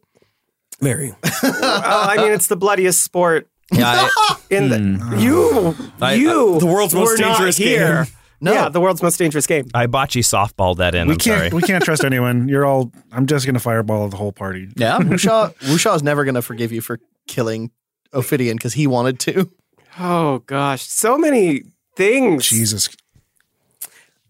[0.81, 1.13] Very.
[1.43, 3.47] oh, I mean, it's the bloodiest sport.
[3.71, 4.07] Yeah,
[4.49, 8.03] in the you I- you I- the world's most were not dangerous here.
[8.05, 8.13] game.
[8.41, 8.53] No.
[8.53, 9.65] Yeah, the world's most dangerous game.
[9.73, 11.07] I bocce softball that in.
[11.07, 11.37] We I'm can't.
[11.39, 11.49] sorry.
[11.49, 12.47] We can't trust anyone.
[12.49, 12.91] You're all.
[13.11, 14.67] I'm just gonna fireball the whole party.
[14.75, 14.97] Yeah.
[14.99, 17.71] Wusha, Wusha's never going to forgive you for killing
[18.13, 19.49] Ophidian because he wanted to.
[19.99, 21.63] Oh gosh, so many
[21.95, 22.47] things.
[22.47, 22.89] Jesus.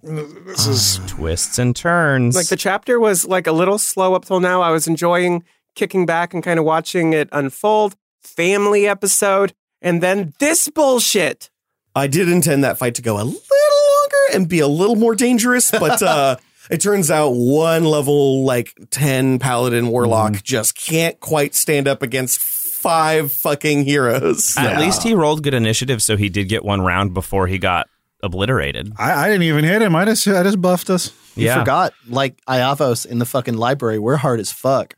[0.03, 2.35] This is Twists and turns.
[2.35, 4.61] Like the chapter was like a little slow up till now.
[4.61, 5.43] I was enjoying
[5.73, 7.95] kicking back and kind of watching it unfold.
[8.21, 11.49] Family episode, and then this bullshit.
[11.95, 15.15] I did intend that fight to go a little longer and be a little more
[15.15, 16.35] dangerous, but uh,
[16.69, 20.41] it turns out one level like 10 paladin warlock Mm-hmm.
[20.43, 22.39] just can't quite stand up against
[22.85, 24.55] five fucking heroes.
[24.57, 27.87] At least he rolled good initiative, so he did get one round before he got
[28.21, 28.93] obliterated.
[28.97, 29.95] I, I didn't even hit him.
[29.95, 30.27] I just.
[30.27, 31.11] I just buffed us.
[31.35, 31.59] You Yeah.
[31.59, 34.95] forgot, like Iavos in the fucking library, we're hard as fuck.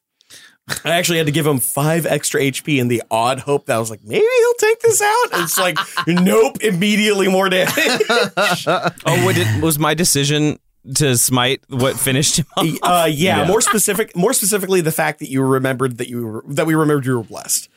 [0.84, 3.80] I actually had to give him five extra HP in the odd hope that I
[3.80, 5.26] was like, maybe he'll take this out.
[5.34, 5.78] And it's like,
[6.08, 7.74] nope, immediately more damage.
[8.68, 10.60] Oh, what did, was my decision
[10.96, 12.68] to smite what finished him off?
[12.84, 16.66] uh, yeah, more specific, more specifically, the fact that you remembered that you were, that
[16.68, 17.70] we remembered you were blessed.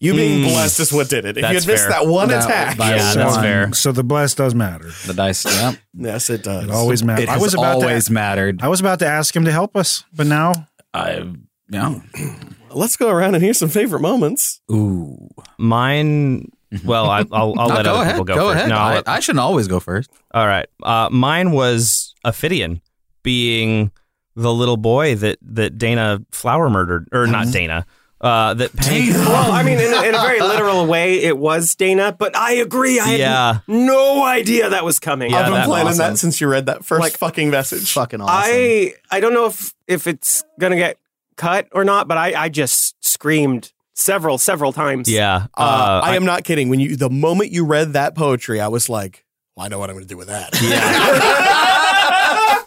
[0.00, 0.52] You being Mm.
[0.52, 1.30] blessed is what did it.
[1.30, 1.90] If you That's had missed fair.
[1.90, 3.42] that one That- attack, that Yeah, that's one.
[3.42, 3.72] fair.
[3.72, 4.90] So the bless does matter.
[5.06, 5.44] The dice.
[5.44, 5.72] Yeah.
[5.94, 6.64] yes, it does.
[6.64, 7.24] It always matters.
[7.24, 8.12] It I has was about always to.
[8.12, 8.60] mattered.
[8.62, 11.24] I was about to ask him to help us, but now I.
[11.70, 11.96] Yeah.
[12.70, 14.60] Let's go around and hear some favorite moments.
[14.70, 15.28] Ooh.
[15.58, 16.50] Mine.
[16.84, 18.12] Well, I, I'll, I'll No, let go other ahead.
[18.12, 18.56] people go, Go first.
[18.56, 18.68] ahead.
[18.68, 20.10] No, I'll I, let- I shouldn't always go first.
[20.34, 20.66] all right.
[20.82, 22.82] Uh, mine was Ophidian
[23.22, 23.90] being
[24.36, 27.86] the little boy that that Dana Flower murdered, or not Dana.
[28.20, 29.10] Uh, that Penny.
[29.12, 32.54] well, I mean, in a, in a very literal way, it was Dana, but I
[32.54, 32.98] agree.
[32.98, 33.58] I had Yeah.
[33.68, 35.32] no idea that was coming.
[35.34, 37.92] I've been planning that since you read that first fucking message.
[37.92, 38.34] Fucking awesome.
[38.52, 40.98] I I don't know if if it's gonna get
[41.36, 45.08] cut or not, but I I just screamed several several times.
[45.08, 45.46] Yeah.
[45.56, 46.68] Uh, I am not kidding.
[46.68, 49.24] When you the moment you read that poetry, I was like,
[49.56, 50.50] well, I know what I'm going to do with that.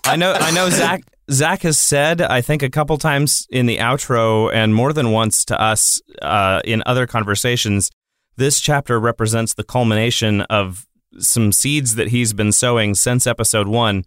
[0.04, 0.34] I know.
[0.34, 0.70] I know.
[0.70, 1.04] Zach.
[1.30, 5.46] Zach has said, I think, a couple times in the outro, and more than once
[5.46, 7.90] to us uh, in other conversations.
[8.36, 10.86] This chapter represents the culmination of
[11.20, 14.04] some seeds that he's been sowing since episode one.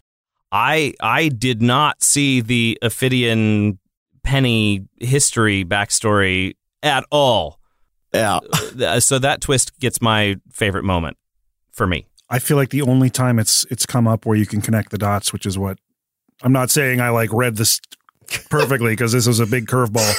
[0.53, 3.79] I I did not see the Ophidian
[4.23, 7.59] Penny history backstory at all.
[8.13, 8.41] Yeah.
[9.01, 11.17] So that twist gets my favorite moment
[11.73, 12.07] for me.
[12.31, 14.99] I feel like the only time it's it's come up where you can connect the
[14.99, 15.79] dots, which is what
[16.43, 17.81] I'm not saying I like read this
[18.51, 20.15] perfectly because this was a big curveball.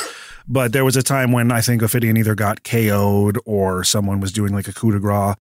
[0.47, 4.31] But there was a time when I think Ophidian either got KO'd or someone was
[4.31, 5.35] doing like a coup de grace,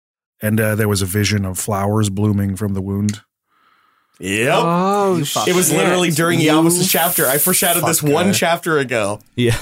[0.41, 3.21] and uh, there was a vision of flowers blooming from the wound.
[4.19, 4.53] Yep.
[4.55, 5.77] Oh, it was shit.
[5.77, 7.25] literally during You Iavos' chapter.
[7.25, 8.35] I foreshadowed this one fucker.
[8.35, 9.19] chapter ago.
[9.35, 9.57] Yeah.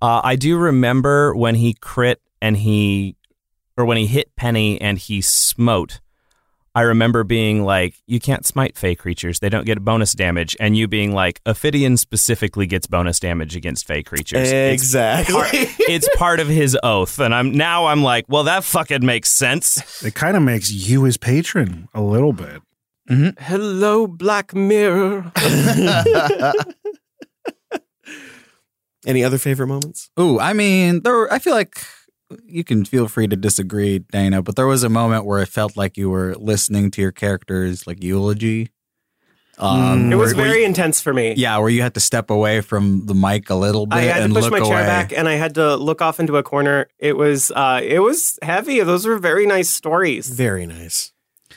[0.00, 3.16] Uh, I do remember when he crit and he,
[3.76, 6.00] or when he hit Penny and he smote.
[6.74, 9.38] I remember being like, you can't smite fey creatures.
[9.38, 10.56] They don't get bonus damage.
[10.58, 14.50] And you being like, Ophidian specifically gets bonus damage against fey creatures.
[14.50, 15.34] It's Exactly.
[15.34, 17.20] part- It's part, of his oath.
[17.20, 20.02] And I'm now I'm like, well, that fucking makes sense.
[20.04, 22.60] It kind of makes you his patron a little bit.
[23.08, 23.40] Mm-hmm.
[23.44, 25.30] Hello, Black Mirror.
[29.06, 30.10] Any other favorite moments?
[30.18, 31.12] Ooh, I mean, there.
[31.12, 31.84] Were, I feel like
[32.46, 35.76] you can feel free to disagree, Dana, but there was a moment where it felt
[35.76, 38.70] like you were listening to your character's like eulogy.
[39.56, 41.34] Um, it was where- where very you- intense for me.
[41.36, 44.26] yeah, where you had to step away from the mic a little bit I had
[44.28, 44.86] to push my chair away.
[44.86, 46.88] back and I had to look off into a corner.
[46.98, 48.80] It was uh it was heavy.
[48.80, 50.28] Those were very nice stories.
[50.28, 51.12] Very nice.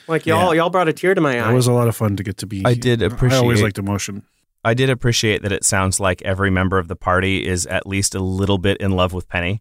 [0.06, 1.50] Like y'all y'all brought a tear to my eye.
[1.50, 2.62] It was a lot of fun to get to be.
[2.64, 3.38] I did appreciate.
[3.38, 4.22] I always appreciate- liked emotion.
[4.64, 8.14] I did appreciate that it sounds like every member of the party is at least
[8.14, 9.60] a little bit in love with Penny.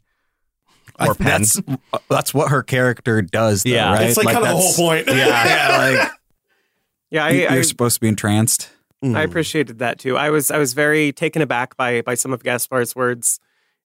[1.00, 1.26] I- Or Pen.
[1.26, 1.62] that's
[2.10, 3.64] that's what her character does.
[3.64, 3.94] Though, Yeah.
[3.94, 4.08] right?
[4.08, 5.08] It's like, kind of the whole point.
[5.08, 6.12] Yeah, yeah, like
[7.12, 8.70] yeah, I, you- I you're supposed to be entranced.
[9.04, 10.18] I appreciated that too.
[10.18, 13.40] I was I was very taken aback by by some of Gaspar's words.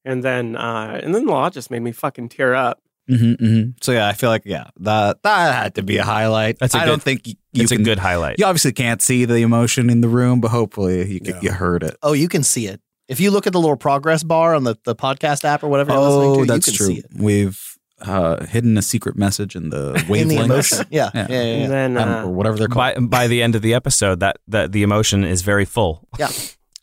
[0.04, 2.80] And then uh and then Law just made me fucking tear up.
[3.08, 6.58] hmm hmm So yeah, I feel like yeah, that that had to be a highlight.
[6.58, 8.38] That's a I good- don't think y- you It's a can- good highlight.
[8.38, 11.82] You obviously can't see the emotion in the room, but hopefully you c- you heard
[11.84, 11.94] it.
[12.02, 12.80] Oh, you can see it.
[13.12, 15.92] If you look at the little progress bar on the, the podcast app or whatever
[15.92, 16.86] you're listening Oh, to, that's you can true.
[16.94, 17.06] see it.
[17.14, 20.20] We've uh, hidden a secret message in the wavelengths.
[20.22, 20.86] In the emotion.
[20.90, 21.10] Yeah.
[21.14, 21.26] Yeah.
[21.30, 21.42] yeah, yeah.
[21.64, 22.94] And then I uh, or whatever they're called.
[22.96, 26.08] By by the end of the episode, that that the emotion is very full.
[26.18, 26.30] Yeah.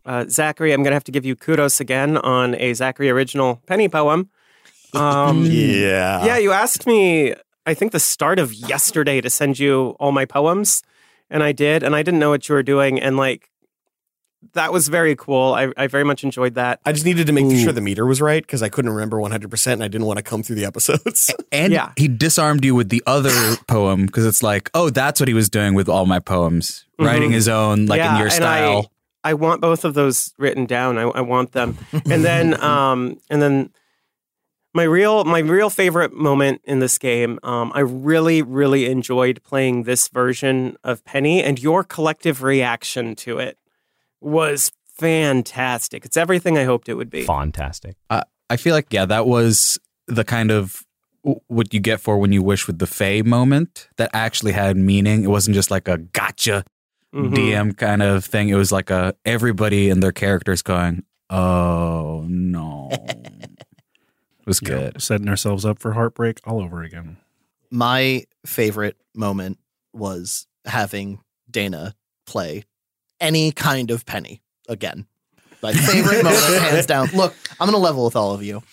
[0.05, 3.89] uh, Zachary, I'm gonna have to give you kudos again on a Zachary original penny
[3.89, 4.29] poem.
[4.93, 6.23] Um, Yeah.
[6.25, 7.33] Yeah, you asked me,
[7.65, 10.83] I think the start of yesterday to send you all my poems,
[11.29, 13.49] and I did, and I didn't know what you were doing, and like
[14.53, 15.53] that was very cool.
[15.53, 16.79] I, I very much enjoyed that.
[16.85, 19.73] I just needed to make sure the meter was right because I couldn't remember 100%
[19.73, 21.29] and I didn't want to come through the episodes.
[21.51, 21.91] And Yeah.
[21.97, 25.49] he disarmed you with the other poem because it's like, oh, that's what he was
[25.49, 27.33] doing with all my poems, writing Mhm.
[27.33, 28.91] his own, like Yeah, in your and style.
[29.23, 30.97] I, I want both of those written down.
[30.97, 33.71] I, I want them, and then um, and then
[34.73, 37.37] my real my real favorite moment in this game.
[37.43, 43.39] Um, I really really enjoyed playing this version of Penny, and your collective reaction to
[43.39, 43.57] it
[44.21, 46.05] was fantastic.
[46.05, 47.23] It's everything I hoped it would be.
[47.23, 47.95] Fantastic.
[48.09, 50.81] I, I feel like, yeah, that was the kind of
[51.47, 55.23] what you get for when you wish with the Fae moment that actually had meaning.
[55.23, 56.63] It wasn't just like a gotcha
[57.13, 57.33] Mhm.
[57.33, 58.49] DM kind of thing.
[58.49, 62.89] It was like a everybody and their characters going, oh no.
[62.91, 65.01] it was You know, good.
[65.01, 67.17] setting ourselves up for heartbreak all over again.
[67.71, 69.57] My favorite moment
[69.93, 71.95] was having Dana
[72.27, 72.63] play
[73.21, 75.05] any kind of penny again.
[75.61, 77.07] My favorite moment, hands down.
[77.13, 78.63] Look, I'm going to level with all of you.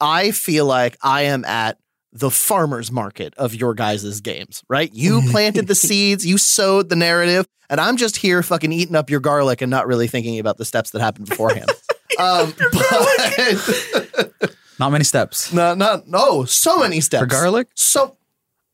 [0.00, 1.78] I feel like I am at
[2.12, 4.92] the farmer's market of your guys' games, right?
[4.92, 9.08] You planted the seeds, you sowed the narrative, and I'm just here fucking eating up
[9.10, 11.70] your garlic and not really thinking about the steps that happened beforehand.
[12.18, 15.52] um, but Not many steps.
[15.52, 17.68] no, no, no, so many steps For garlic?
[17.74, 18.16] So,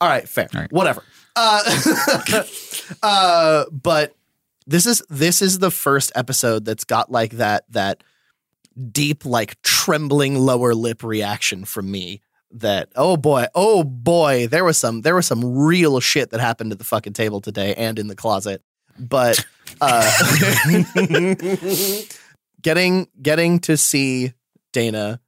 [0.01, 0.72] all right, fair, All right.
[0.72, 1.05] whatever.
[1.37, 2.43] Uh,
[3.03, 4.14] uh, but
[4.71, 8.05] this is this is the first episode that's got like that that
[8.93, 12.23] deep, like trembling lower lip reaction from me.
[12.53, 16.71] That oh boy, oh boy, there was some there was some real shit that happened
[16.73, 18.62] at the fucking table today and in the closet.
[18.97, 19.45] But
[19.81, 20.09] uh,
[22.62, 24.35] getting getting to see
[24.73, 25.21] Dana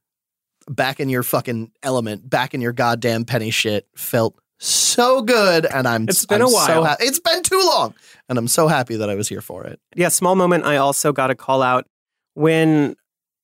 [0.69, 3.87] back in your fucking element, back in your goddamn penny shit.
[3.95, 6.03] Felt so good, and I'm.
[6.07, 6.85] It's been I'm a So while.
[6.85, 7.93] ha- it's been too long,
[8.29, 9.79] and I'm so happy that I was here for it.
[9.95, 10.65] Yeah, small moment.
[10.65, 11.85] I also got a call out
[12.33, 12.95] when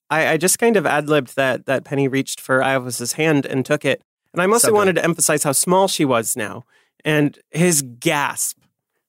[0.10, 3.66] I, I just kind of ad libbed that that Penny reached for Ios's hand and
[3.66, 4.02] took it,
[4.34, 6.64] and I mostly So wanted to emphasize how small she was now,
[7.04, 8.58] and his gasp,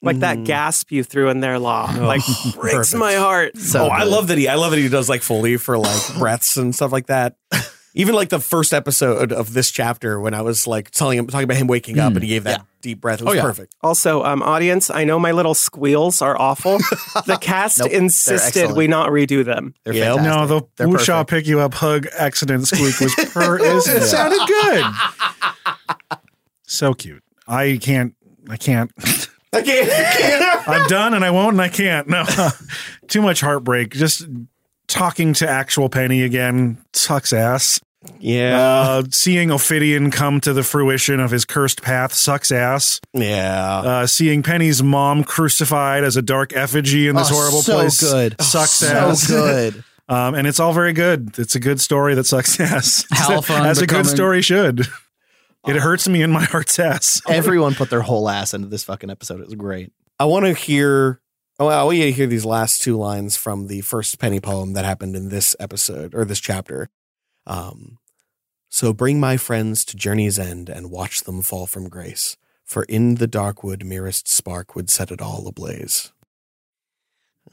[0.02, 0.46] like that Mm.
[0.46, 2.22] gasp you threw in there, Law, like
[2.54, 2.94] breaks Perfect.
[2.96, 3.52] my heart.
[3.74, 4.48] oh, I love that he.
[4.48, 7.36] I love that he does like fully for like breaths and stuff like that.
[7.94, 11.44] Even like the first episode of this chapter when I was like telling him talking
[11.44, 13.20] about him waking up and he gave that deep breath.
[13.20, 13.74] It was perfect.
[13.82, 16.78] Also, um, audience, I know my little squeals are awful.
[17.26, 19.74] the cast Nope, insisted we not redo them.
[19.84, 23.58] they're Yeah, No, the They're pick you up hug accident squeak was per.
[23.58, 24.84] it, was- it sounded good.
[26.70, 27.24] So cute.
[27.48, 28.14] I can't.
[28.48, 28.92] I can't.
[29.52, 29.90] I can't.
[29.90, 30.68] I can't.
[30.68, 32.06] I'm done, and I won't, and I can't.
[32.08, 32.24] No,
[33.08, 33.90] too much heartbreak.
[33.90, 34.28] Just
[34.90, 37.80] talking to actual Penny again sucks ass.
[38.18, 38.58] Yeah.
[38.58, 43.00] Uh, seeing Ophidian come to the fruition of his cursed path sucks ass.
[43.12, 43.78] Yeah.
[43.78, 48.00] Uh, seeing Penny's mom crucified as a dark effigy in this Oh, horrible so place
[48.00, 48.36] good.
[48.42, 49.26] sucks so ass.
[49.26, 49.84] good.
[50.10, 51.38] Um, and it's all very good.
[51.38, 53.04] It's a good story that sucks ass.
[53.12, 54.80] Halfon as a good story should.
[55.68, 57.22] It hurts me in my heart's ass.
[57.28, 59.38] Everyone put their whole ass into this fucking episode.
[59.40, 59.92] It was great.
[60.18, 61.20] I want to hear.
[61.62, 65.14] Oh, you to hear these last two lines from the first penny poem that happened
[65.14, 66.88] in this episode or this chapter.
[67.46, 67.98] Um,
[68.70, 72.38] so bring my friends to journey's end and watch them fall from grace.
[72.64, 76.12] For in the Darkwood, merest spark would set it all ablaze.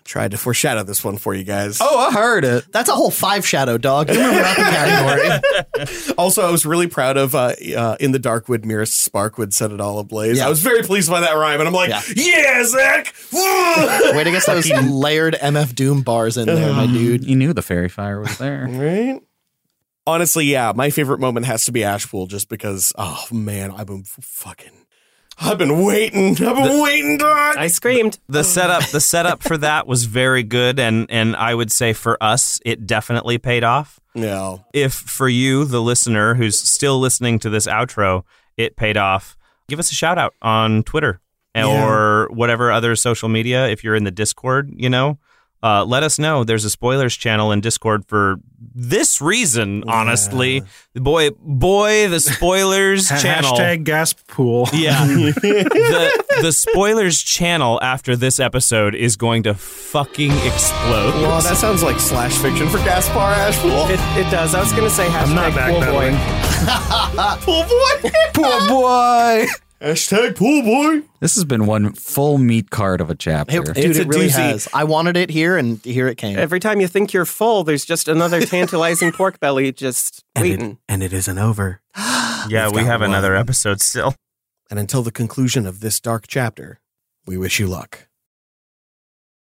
[0.04, 1.80] Tried to foreshadow this one for you guys.
[1.82, 2.72] Oh, I heard it.
[2.72, 4.10] That's a whole five shadow dog.
[4.10, 6.14] You remember up the category.
[6.18, 9.72] also, I was really proud of uh, uh, in the Darkwood, merest spark would set
[9.74, 10.38] it all ablaze.
[10.38, 10.46] Yeah.
[10.46, 13.14] I was very pleased by that rhyme, and I'm like, yeah, Zach.
[13.34, 17.26] Way to get those layered MF Doom bars in there, my dude.
[17.26, 18.66] You knew the fairy fire was there.
[18.70, 19.22] right?
[20.06, 24.06] Honestly, yeah, my favorite moment has to be Ashpool just because, oh man, I've been
[24.06, 24.77] f- fucking,
[25.40, 27.58] I've been waiting, I've been waiting, dog.
[27.58, 28.18] I screamed.
[28.28, 32.22] The setup, the setup for that was very good, and and I would say for
[32.22, 34.00] us, it definitely paid off.
[34.16, 34.58] Yeah.
[34.74, 38.24] If for you, the listener who's still listening to this outro,
[38.58, 41.22] it paid off, give us a shout out on Twitter
[41.56, 43.68] or whatever other social media.
[43.68, 45.18] If you're in the Discord, you know,
[45.64, 46.44] uh, let us know.
[46.44, 48.38] There's a spoilers channel in Discord for
[48.76, 49.84] this reason.
[49.88, 53.54] Honestly, boy, boy, the spoilers channel.
[53.54, 54.68] Hashtag gasp pool.
[54.78, 55.06] Yeah.
[55.08, 61.14] the the spoilers channel after this episode is going to fucking explode.
[61.16, 63.90] Well, that sounds like slash fiction for Gaspar Ashpool.
[63.90, 64.54] It, it does.
[64.54, 67.46] I was going to say hashtag I'm not back pool that boy.
[67.46, 68.12] Pool boy.
[68.34, 69.48] Poor boy.
[69.82, 71.08] Hashtag pool boy.
[71.20, 73.62] This has been one full meat card of a chapter.
[73.74, 74.68] Hey, dude, it really has.
[74.74, 76.38] I wanted it here, and here it came.
[76.38, 80.80] Every time you think you're full, there's just another tantalizing pork belly just waiting.
[80.90, 81.82] And it isn't over.
[82.50, 84.16] Yeah, We've we got have another episode still.
[84.70, 86.80] And until the conclusion of this dark chapter,
[87.26, 88.07] we wish you luck.